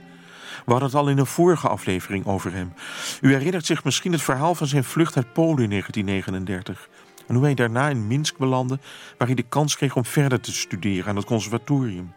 [0.66, 2.74] We hadden het al in een vorige aflevering over hem.
[3.22, 6.90] U herinnert zich misschien het verhaal van zijn vlucht uit Polen in 1939.
[7.28, 8.80] En hoe hij daarna in Minsk belandde,
[9.18, 12.14] waar hij de kans kreeg om verder te studeren aan het conservatorium.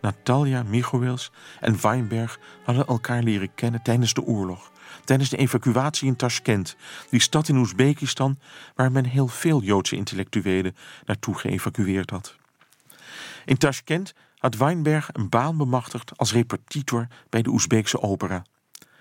[0.00, 1.30] Natalia Michoels
[1.60, 4.70] en Weinberg hadden elkaar leren kennen tijdens de oorlog.
[5.04, 6.76] Tijdens de evacuatie in Tashkent,
[7.10, 8.38] die stad in Oezbekistan
[8.74, 12.36] waar men heel veel Joodse intellectuelen naartoe geëvacueerd had.
[13.44, 18.44] In Tashkent had Weinberg een baan bemachtigd als repetitor bij de Oezbeekse opera.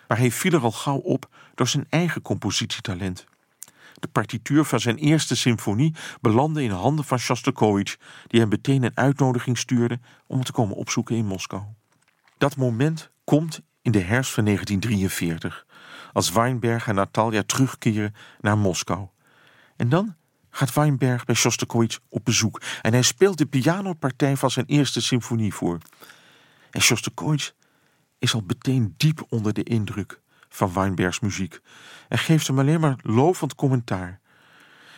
[0.08, 3.26] Maar hij viel er al gauw op door zijn eigen compositietalent.
[4.00, 8.98] De partituur van zijn eerste symfonie belandde in handen van Shostakovich, die hem meteen een
[8.98, 11.64] uitnodiging stuurde om te komen opzoeken in Moskou.
[12.38, 15.66] Dat moment komt in de herfst van 1943,
[16.14, 19.08] als Weinberg en Natalia terugkeren naar Moskou.
[19.76, 20.16] En dan
[20.50, 25.54] gaat Weinberg bij Shostakovich op bezoek en hij speelt de pianopartij van zijn eerste symfonie
[25.54, 25.78] voor.
[26.72, 27.54] En Shostakovich
[28.20, 30.22] is al meteen diep onder de indruk
[30.56, 31.60] van Weinbergs muziek
[32.10, 34.20] en geeft hem alleen maar lovend commentaar.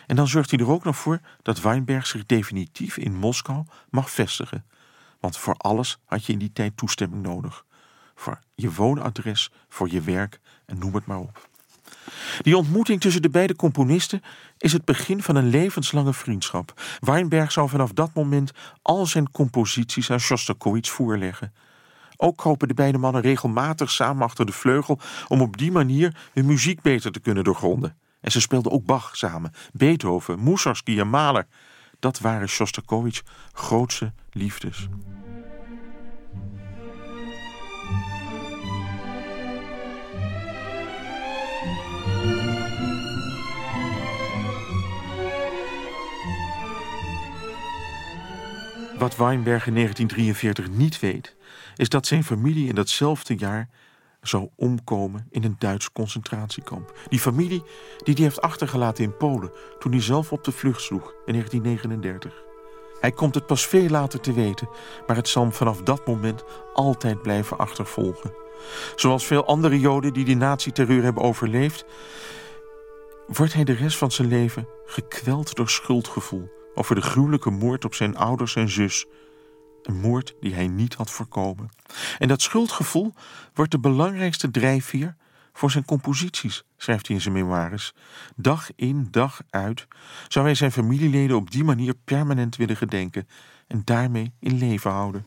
[0.06, 4.10] En dan zorgt hij er ook nog voor dat Weinberg zich definitief in Moskou mag
[4.10, 4.64] vestigen.
[5.20, 7.64] Want voor alles had je in die tijd toestemming nodig.
[8.14, 11.48] Voor je woonadres, voor je werk en noem het maar op.
[12.40, 14.22] Die ontmoeting tussen de beide componisten
[14.58, 16.80] is het begin van een levenslange vriendschap.
[17.00, 18.50] Weinberg zal vanaf dat moment
[18.82, 21.52] al zijn composities aan Shostakovich voorleggen.
[22.20, 24.98] Ook kopen de beide mannen regelmatig samen achter de vleugel
[25.28, 27.96] om op die manier hun muziek beter te kunnen doorgronden.
[28.20, 31.46] En ze speelden ook Bach samen, Beethoven, Moesarski en Mahler.
[31.98, 34.88] Dat waren Shostakovich's grootste liefdes.
[48.98, 51.36] Wat Weinberg in 1943 niet weet,
[51.78, 53.68] is dat zijn familie in datzelfde jaar
[54.20, 56.98] zou omkomen in een Duits concentratiekamp.
[57.08, 57.62] Die familie
[58.04, 62.46] die hij heeft achtergelaten in Polen toen hij zelf op de vlucht sloeg in 1939.
[63.00, 64.68] Hij komt het pas veel later te weten,
[65.06, 68.32] maar het zal hem vanaf dat moment altijd blijven achtervolgen.
[68.96, 71.84] Zoals veel andere Joden die de nazi-terreur hebben overleefd,
[73.26, 77.94] wordt hij de rest van zijn leven gekweld door schuldgevoel over de gruwelijke moord op
[77.94, 79.06] zijn ouders en zus.
[79.88, 81.68] Een moord die hij niet had voorkomen.
[82.18, 83.14] En dat schuldgevoel
[83.54, 85.16] wordt de belangrijkste drijfveer
[85.52, 87.94] voor zijn composities, schrijft hij in zijn memoires.
[88.36, 89.86] Dag in, dag uit
[90.28, 93.28] zou hij zijn familieleden op die manier permanent willen gedenken
[93.66, 95.26] en daarmee in leven houden.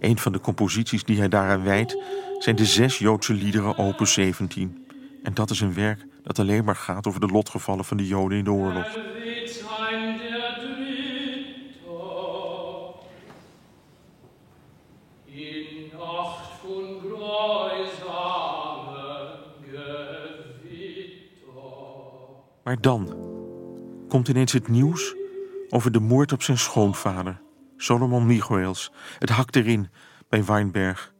[0.00, 2.02] Een van de composities die hij daaraan wijdt
[2.38, 4.86] zijn de zes Joodse liederen opus 17.
[5.22, 8.38] En dat is een werk dat alleen maar gaat over de lotgevallen van de Joden
[8.38, 8.96] in de oorlog.
[22.68, 23.16] Maar dan
[24.08, 25.14] komt ineens het nieuws
[25.68, 27.40] over de moord op zijn schoonvader,
[27.76, 28.92] Solomon Michaels.
[29.18, 29.88] Het hakt erin
[30.28, 31.12] bij Weinberg.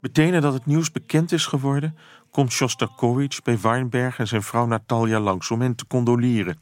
[0.00, 1.96] Meteen nadat het nieuws bekend is geworden,
[2.30, 6.58] komt Shostakovich bij Weinberg en zijn vrouw Natalia langs om hen te condoleren.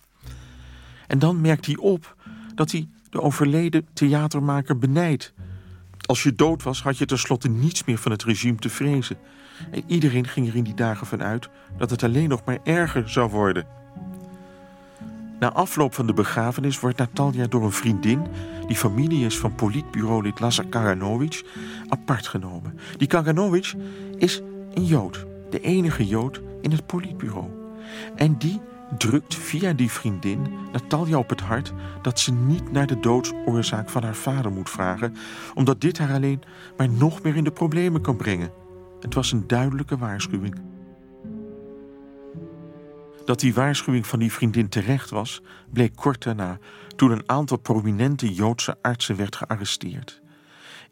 [1.06, 2.16] En dan merkt hij op
[2.54, 5.34] dat hij de overleden theatermaker benijdt.
[6.06, 9.16] Als je dood was, had je tenslotte niets meer van het regime te vrezen.
[9.70, 11.48] En iedereen ging er in die dagen van uit
[11.78, 13.82] dat het alleen nog maar erger zou worden.
[15.44, 18.26] Na afloop van de begrafenis wordt Natalia door een vriendin,
[18.66, 21.44] die familie is van politbureaulid Lazar Kaganovic,
[21.88, 22.78] apart genomen.
[22.96, 23.74] Die Kaganovic
[24.16, 24.42] is
[24.74, 27.46] een Jood, de enige Jood in het politbureau.
[28.16, 28.60] En die
[28.98, 31.72] drukt via die vriendin Natalia op het hart
[32.02, 35.14] dat ze niet naar de doodsoorzaak van haar vader moet vragen,
[35.54, 36.42] omdat dit haar alleen
[36.76, 38.50] maar nog meer in de problemen kan brengen.
[39.00, 40.73] Het was een duidelijke waarschuwing.
[43.24, 46.58] Dat die waarschuwing van die vriendin terecht was, bleek kort daarna,
[46.96, 50.22] toen een aantal prominente Joodse artsen werd gearresteerd.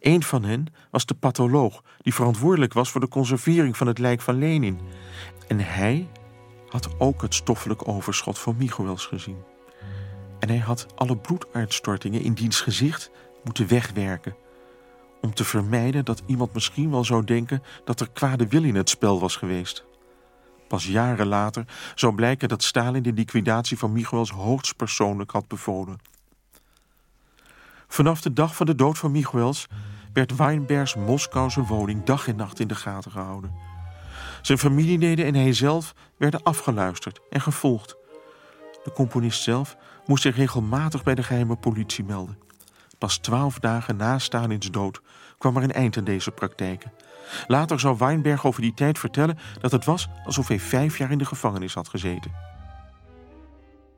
[0.01, 4.21] Een van hen was de patholoog die verantwoordelijk was voor de conservering van het lijk
[4.21, 4.81] van Lenin.
[5.49, 6.09] En hij
[6.69, 9.43] had ook het stoffelijk overschot van Michaels gezien.
[10.39, 13.11] En hij had alle bloeduitstortingen in diens gezicht
[13.45, 14.37] moeten wegwerken.
[15.21, 18.89] Om te vermijden dat iemand misschien wel zou denken dat er kwade wil in het
[18.89, 19.85] spel was geweest.
[20.73, 21.65] Pas jaren later
[21.95, 25.99] zou blijken dat Stalin de liquidatie van Michaels hoogstpersoonlijk had bevolen.
[27.89, 29.67] Vanaf de dag van de dood van Michaels
[30.13, 33.53] werd Weinbergs Moskouse woning dag en nacht in de gaten gehouden.
[34.43, 37.97] Zijn familieleden en hij zelf werden afgeluisterd en gevolgd.
[38.85, 42.39] De componist zelf moest zich regelmatig bij de geheime politie melden.
[42.99, 45.01] Pas twaalf dagen na Stalins dood
[45.39, 46.93] kwam er een eind aan deze praktijken.
[47.47, 51.19] Later zou Weinberg over die tijd vertellen dat het was alsof hij vijf jaar in
[51.19, 52.33] de gevangenis had gezeten.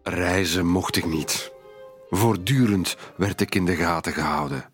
[0.03, 1.53] Reizen mocht ik niet.
[2.11, 4.65] Voortdurend werd ik in de gaten gehouden.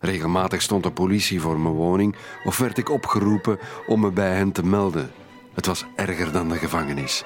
[0.00, 4.52] Regelmatig stond de politie voor mijn woning of werd ik opgeroepen om me bij hen
[4.52, 5.10] te melden.
[5.54, 7.24] Het was erger dan de gevangenis.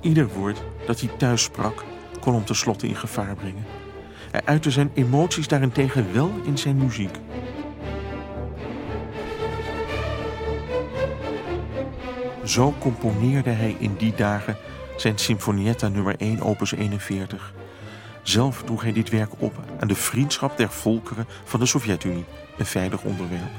[0.00, 1.84] Ieder woord dat hij thuis sprak
[2.20, 3.79] kon hem tenslotte in gevaar brengen.
[4.30, 7.18] Hij uitte zijn emoties daarentegen wel in zijn muziek.
[12.44, 14.56] Zo componeerde hij in die dagen
[14.96, 17.52] zijn Sinfonietta nummer 1 opus 41.
[18.22, 22.24] Zelf droeg hij dit werk op aan de vriendschap der volkeren van de Sovjet-Unie,
[22.58, 23.50] een veilig onderwerp.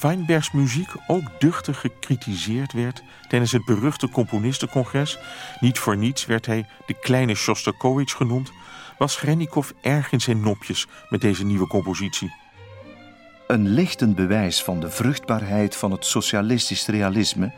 [0.00, 5.18] Weinbergs muziek ook duchtig gekritiseerd werd tijdens het beruchte componistencongres,
[5.60, 8.52] niet voor niets werd hij de kleine Shostakovich genoemd,
[8.98, 12.34] was Grennikov erg in zijn nopjes met deze nieuwe compositie.
[13.46, 17.52] Een lichtend bewijs van de vruchtbaarheid van het socialistisch realisme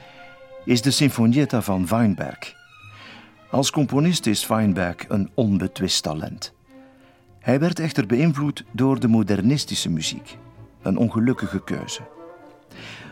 [0.64, 2.54] is de Sinfonietta van Weinberg.
[3.50, 6.52] Als componist is Weinberg een onbetwist talent.
[7.38, 10.36] Hij werd echter beïnvloed door de modernistische muziek
[10.82, 12.19] een ongelukkige keuze.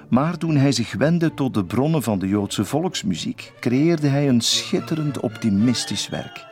[0.09, 4.41] Maar toen hij zich wendde tot de bronnen van de Joodse volksmuziek, creëerde hij een
[4.41, 6.47] schitterend optimistisch werk.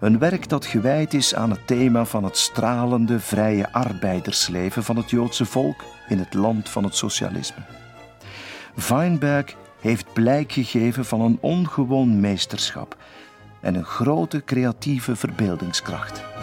[0.00, 5.10] Een werk dat gewijd is aan het thema van het stralende, vrije arbeidersleven van het
[5.10, 7.62] Joodse volk in het land van het socialisme.
[8.88, 12.96] Weinberg heeft blijk gegeven van een ongewoon meesterschap
[13.60, 16.35] en een grote creatieve verbeeldingskracht.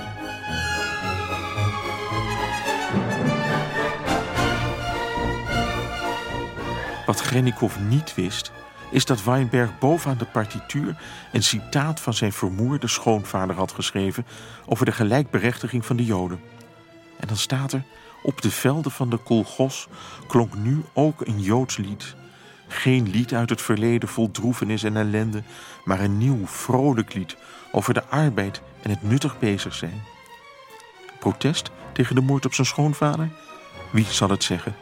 [7.05, 8.51] Wat Grennikov niet wist,
[8.91, 10.95] is dat Weinberg bovenaan de partituur
[11.31, 14.25] een citaat van zijn vermoorde schoonvader had geschreven
[14.65, 16.39] over de gelijkberechtiging van de Joden.
[17.19, 17.83] En dan staat er:
[18.23, 19.87] Op de velden van de Kolgos
[20.27, 22.15] klonk nu ook een Joods lied.
[22.67, 25.43] Geen lied uit het verleden vol droefenis en ellende,
[25.83, 27.35] maar een nieuw, vrolijk lied
[27.71, 30.01] over de arbeid en het nuttig bezig zijn.
[31.19, 33.29] Protest tegen de moord op zijn schoonvader?
[33.91, 34.75] Wie zal het zeggen?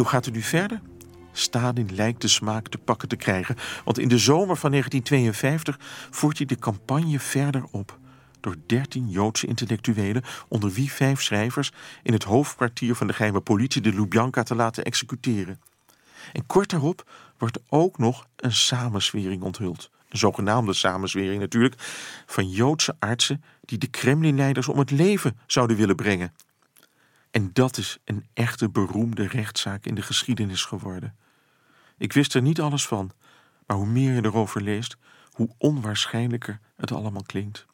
[0.00, 0.80] Hoe gaat het nu verder?
[1.32, 5.78] Stalin lijkt de smaak te pakken te krijgen, want in de zomer van 1952
[6.10, 7.98] voert hij de campagne verder op
[8.40, 11.72] door dertien Joodse intellectuelen, onder wie vijf schrijvers,
[12.02, 15.60] in het hoofdkwartier van de geheime politie de Lubjanka te laten executeren.
[16.32, 19.90] En kort daarop wordt ook nog een samenswering onthuld.
[20.08, 21.74] Een zogenaamde samenswering natuurlijk,
[22.26, 26.32] van Joodse artsen die de Kremlinleiders om het leven zouden willen brengen.
[27.30, 31.16] En dat is een echte beroemde rechtszaak in de geschiedenis geworden.
[31.98, 33.10] Ik wist er niet alles van,
[33.66, 34.96] maar hoe meer je erover leest,
[35.30, 37.66] hoe onwaarschijnlijker het allemaal klinkt.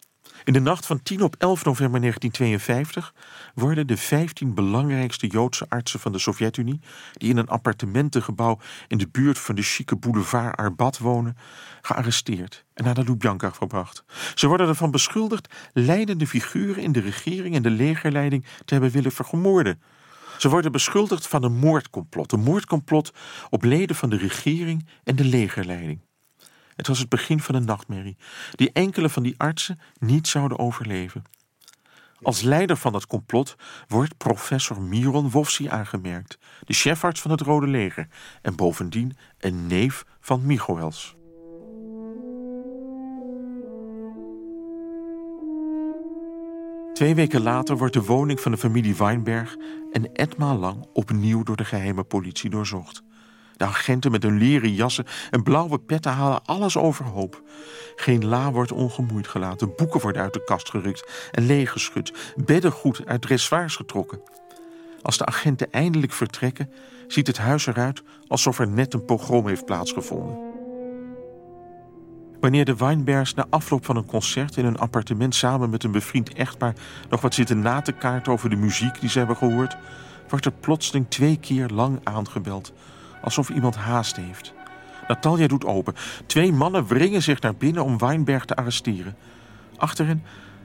[0.45, 3.15] In de nacht van 10 op 11 november 1952
[3.55, 6.81] worden de 15 belangrijkste Joodse artsen van de Sovjet-Unie,
[7.13, 8.59] die in een appartementengebouw
[8.89, 11.37] in de buurt van de chique boulevard Arbat wonen,
[11.83, 14.05] gearresteerd en naar de Lubjanka gebracht.
[14.35, 19.13] Ze worden ervan beschuldigd leidende figuren in de regering en de legerleiding te hebben willen
[19.13, 19.81] vermoorden.
[20.39, 23.13] Ze worden beschuldigd van een moordcomplot, een moordcomplot
[23.51, 26.01] op leden van de regering en de legerleiding.
[26.77, 28.17] Het was het begin van een nachtmerrie,
[28.51, 31.23] die enkele van die artsen niet zouden overleven.
[32.23, 33.57] Als leider van het complot
[33.89, 38.09] wordt professor Miron Wofsi aangemerkt, de chefarts van het Rode Leger
[38.43, 41.17] en bovendien een neef van Michoels.
[46.93, 49.57] Twee weken later wordt de woning van de familie Weinberg
[49.93, 53.06] een etmaal lang opnieuw door de geheime politie doorzocht.
[53.57, 57.43] De agenten met hun leren jassen en blauwe petten halen alles overhoop.
[57.97, 63.23] Geen la wordt ongemoeid gelaten, boeken worden uit de kast gerukt en leeggeschud, beddengoed uit
[63.23, 64.21] dressoirs getrokken.
[65.03, 66.71] Als de agenten eindelijk vertrekken,
[67.07, 70.39] ziet het huis eruit alsof er net een pogrom heeft plaatsgevonden.
[72.41, 76.33] Wanneer de Weinbergs na afloop van een concert in een appartement samen met een bevriend
[76.33, 76.75] echtpaar
[77.11, 79.77] nog wat zitten na te kaarten over de muziek die ze hebben gehoord,
[80.29, 82.73] wordt er plotseling twee keer lang aangebeld
[83.27, 84.53] alsof iemand haast heeft.
[85.09, 85.95] Natalia doet open.
[86.27, 89.17] Twee mannen wringen zich naar binnen om Weinberg te arresteren.
[89.77, 90.23] Achter hen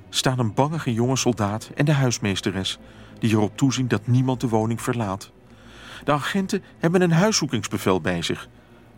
[0.09, 2.79] staan een bangige jonge soldaat en de huismeesteres,
[3.19, 5.31] die erop toezien dat niemand de woning verlaat.
[6.03, 8.47] De agenten hebben een huiszoekingsbevel bij zich.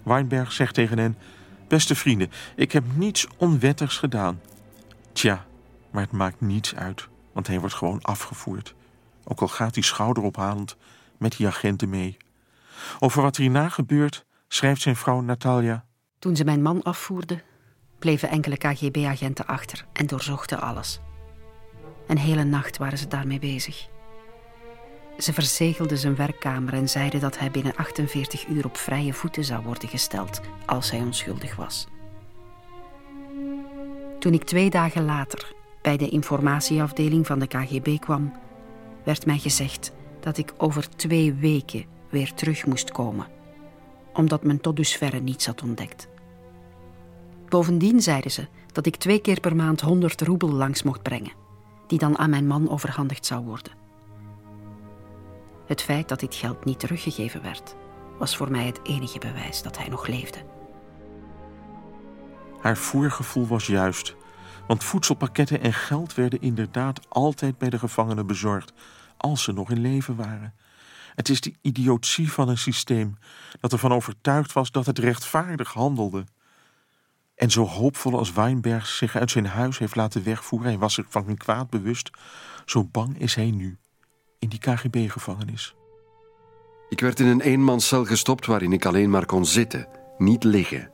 [0.03, 1.17] Weinberg zegt tegen hen:
[1.67, 4.41] Beste vrienden, ik heb niets onwettigs gedaan.
[5.13, 5.45] Tja,
[5.91, 8.75] maar het maakt niets uit, want hij wordt gewoon afgevoerd.
[9.23, 10.75] Ook al gaat hij schouderophalend
[11.17, 12.17] met die agenten mee.
[12.99, 15.85] Over wat er hierna gebeurt, schrijft zijn vrouw Natalia.
[16.19, 17.41] Toen ze mijn man afvoerde,
[17.99, 20.99] bleven enkele KGB-agenten achter en doorzochten alles.
[22.07, 23.87] Een hele nacht waren ze daarmee bezig.
[25.17, 29.63] Ze verzegelden zijn werkkamer en zeiden dat hij binnen 48 uur op vrije voeten zou
[29.63, 31.87] worden gesteld als hij onschuldig was.
[34.19, 38.33] Toen ik twee dagen later bij de informatieafdeling van de KGB kwam,
[39.03, 43.27] werd mij gezegd dat ik over twee weken weer terug moest komen,
[44.13, 46.07] omdat men tot dusverre niets had ontdekt.
[47.49, 51.31] Bovendien zeiden ze dat ik twee keer per maand 100 roebel langs mocht brengen,
[51.87, 53.73] die dan aan mijn man overhandigd zou worden.
[55.65, 57.75] Het feit dat dit geld niet teruggegeven werd,
[58.17, 60.39] was voor mij het enige bewijs dat hij nog leefde.
[62.59, 64.15] Haar voorgevoel was juist,
[64.67, 68.73] want voedselpakketten en geld werden inderdaad altijd bij de gevangenen bezorgd,
[69.17, 70.53] als ze nog in leven waren.
[71.15, 73.17] Het is de idiotie van een systeem
[73.59, 76.25] dat ervan overtuigd was dat het rechtvaardig handelde.
[77.35, 81.05] En zo hoopvol als Weinberg zich uit zijn huis heeft laten wegvoeren, hij was zich
[81.09, 82.09] van geen kwaad bewust,
[82.65, 83.77] zo bang is hij nu
[84.39, 85.75] in die KGB-gevangenis.
[86.89, 89.87] Ik werd in een eenmanscel gestopt waarin ik alleen maar kon zitten,
[90.17, 90.91] niet liggen.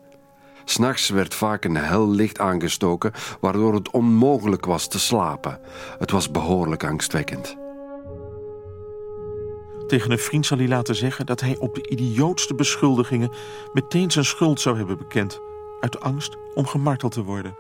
[0.66, 5.60] S'nachts werd vaak een hel licht aangestoken, waardoor het onmogelijk was te slapen.
[6.00, 7.58] Het was behoorlijk angstwekkend.
[9.90, 13.32] Tegen een vriend zal hij laten zeggen dat hij op de idiootste beschuldigingen
[13.74, 15.40] meteen zijn schuld zou hebben bekend,
[15.80, 17.58] uit angst om gemarteld te worden.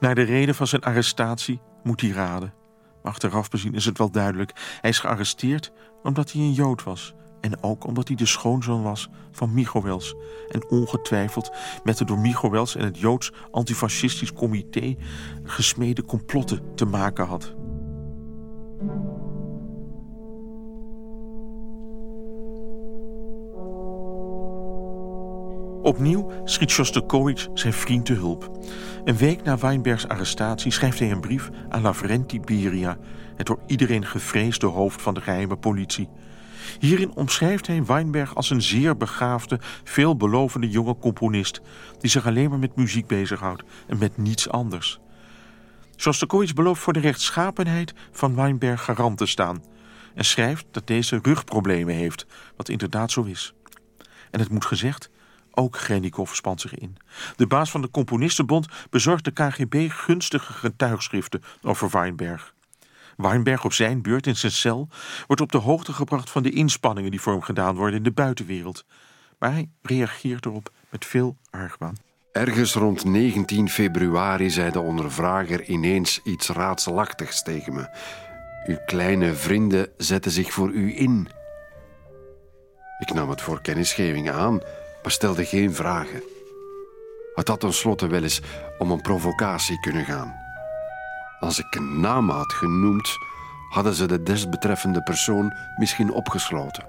[0.00, 2.54] Naar de reden van zijn arrestatie moet hij raden.
[3.02, 4.78] Maar achteraf bezien is het wel duidelijk.
[4.80, 5.72] Hij is gearresteerd
[6.02, 7.14] omdat hij een Jood was.
[7.40, 10.14] En ook omdat hij de schoonzoon was van Michowels.
[10.48, 11.50] En ongetwijfeld
[11.84, 14.96] met de door Michowels en het Joods antifascistisch comité
[15.42, 17.54] gesmede complotten te maken had.
[25.82, 28.58] Opnieuw schiet Shostakovich zijn vriend te hulp.
[29.04, 32.98] Een week na Weinbergs arrestatie schrijft hij een brief aan Lavrenti Beria,
[33.36, 36.08] het door iedereen gevreesde hoofd van de geheime politie.
[36.78, 41.60] Hierin omschrijft hij Weinberg als een zeer begaafde, veelbelovende jonge componist
[41.98, 45.00] die zich alleen maar met muziek bezighoudt en met niets anders.
[45.96, 49.62] Shostakovich belooft voor de rechtschapenheid van Weinberg garant te staan
[50.14, 52.26] en schrijft dat deze rugproblemen heeft,
[52.56, 53.54] wat inderdaad zo is.
[54.30, 55.10] En het moet gezegd,
[55.58, 56.96] ook Grenikov spant zich in.
[57.36, 62.54] De baas van de Componistenbond bezorgt de KGB gunstige getuigschriften over Weinberg.
[63.16, 64.88] Weinberg op zijn beurt in zijn cel
[65.26, 68.12] wordt op de hoogte gebracht van de inspanningen die voor hem gedaan worden in de
[68.12, 68.84] buitenwereld.
[69.38, 71.96] Maar hij reageert erop met veel argwaan.
[72.32, 77.88] Ergens rond 19 februari zei de ondervrager ineens iets raadselachtigs tegen me.
[78.66, 81.28] Uw kleine vrienden zetten zich voor u in.
[82.98, 84.60] Ik nam het voor kennisgeving aan
[85.10, 86.22] stelde geen vragen.
[87.34, 88.40] Het had tenslotte wel eens
[88.78, 90.34] om een provocatie kunnen gaan.
[91.40, 93.08] Als ik een naam had genoemd,
[93.68, 96.88] hadden ze de desbetreffende persoon misschien opgesloten.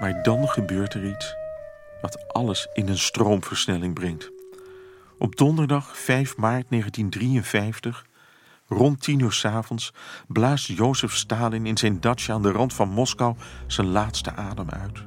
[0.00, 1.36] Maar dan gebeurt er iets
[2.00, 4.30] wat alles in een stroomversnelling brengt.
[5.18, 8.06] Op donderdag 5 maart 1953,
[8.68, 9.92] rond tien uur s avonds,
[10.26, 13.36] blaast Jozef Stalin in zijn datsje aan de rand van Moskou
[13.66, 15.04] zijn laatste adem uit.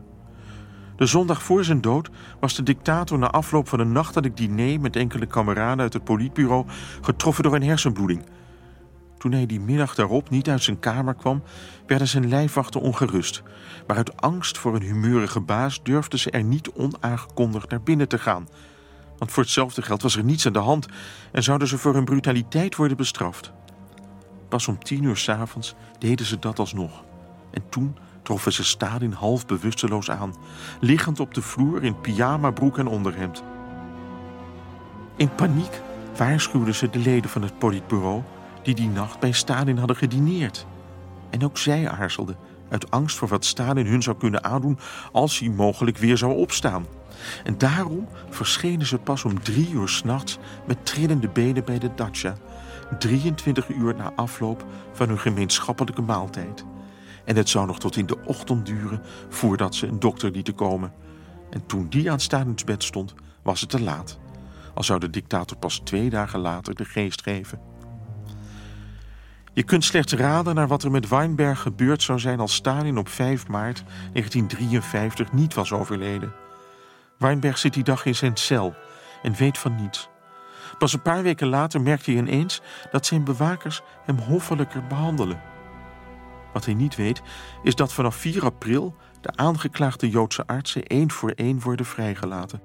[0.95, 2.09] De zondag voor zijn dood
[2.39, 6.65] was de dictator na afloop van een nachtelijk diner met enkele kameraden uit het politbureau
[7.01, 8.25] getroffen door een hersenbloeding.
[9.17, 11.43] Toen hij die middag daarop niet uit zijn kamer kwam,
[11.87, 13.43] werden zijn lijfwachten ongerust.
[13.87, 18.17] Maar uit angst voor een humeurige baas durfden ze er niet onaangekondigd naar binnen te
[18.17, 18.47] gaan.
[19.21, 20.87] Want voor hetzelfde geld was er niets aan de hand
[21.31, 23.51] en zouden ze voor hun brutaliteit worden bestraft.
[24.49, 27.03] Pas om tien uur s'avonds deden ze dat alsnog.
[27.51, 30.35] En toen troffen ze Stalin half bewusteloos aan,
[30.79, 33.43] liggend op de vloer in pyjamabroek en onderhemd.
[35.15, 35.81] In paniek
[36.17, 38.21] waarschuwden ze de leden van het politbureau
[38.63, 40.65] die die nacht bij Stalin hadden gedineerd.
[41.29, 42.37] En ook zij aarzelden,
[42.69, 44.79] uit angst voor wat Stalin hun zou kunnen aandoen
[45.11, 46.85] als hij mogelijk weer zou opstaan.
[47.43, 52.35] En daarom verschenen ze pas om drie uur s'nachts met trillende benen bij de dacha,
[52.99, 56.65] 23 uur na afloop van hun gemeenschappelijke maaltijd.
[57.25, 60.93] En het zou nog tot in de ochtend duren voordat ze een dokter lieten komen.
[61.49, 64.19] En toen die aan bed stond, was het te laat.
[64.73, 67.59] Al zou de dictator pas twee dagen later de geest geven.
[69.53, 73.09] Je kunt slechts raden naar wat er met Weinberg gebeurd zou zijn als Stalin op
[73.09, 73.83] 5 maart
[74.13, 76.33] 1953 niet was overleden.
[77.21, 78.75] Weinberg zit die dag in zijn cel
[79.21, 80.09] en weet van niets.
[80.77, 82.61] Pas een paar weken later merkt hij ineens
[82.91, 85.41] dat zijn bewakers hem hoffelijker behandelen.
[86.53, 87.21] Wat hij niet weet,
[87.63, 92.61] is dat vanaf 4 april de aangeklaagde Joodse artsen één voor één worden vrijgelaten.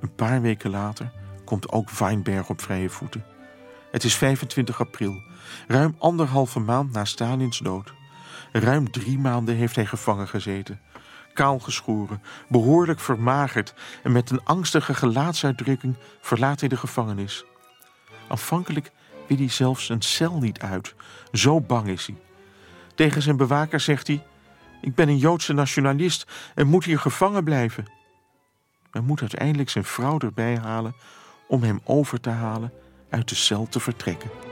[0.00, 1.12] Een paar weken later
[1.44, 3.24] komt ook Weinberg op vrije voeten.
[3.90, 5.22] Het is 25 april,
[5.66, 7.92] ruim anderhalve maand na Stalins dood.
[8.52, 10.80] Ruim drie maanden heeft hij gevangen gezeten.
[11.32, 17.44] Kaalgeschoren, behoorlijk vermagerd en met een angstige gelaatsuitdrukking verlaat hij de gevangenis.
[18.28, 18.90] Aanvankelijk
[19.28, 20.94] wil hij zelfs een cel niet uit,
[21.32, 22.16] zo bang is hij.
[22.94, 24.26] Tegen zijn bewaker zegt hij:
[24.80, 27.86] Ik ben een Joodse nationalist en moet hier gevangen blijven.
[28.92, 30.94] Men moet uiteindelijk zijn vrouw erbij halen
[31.48, 32.72] om hem over te halen
[33.10, 34.51] uit de cel te vertrekken.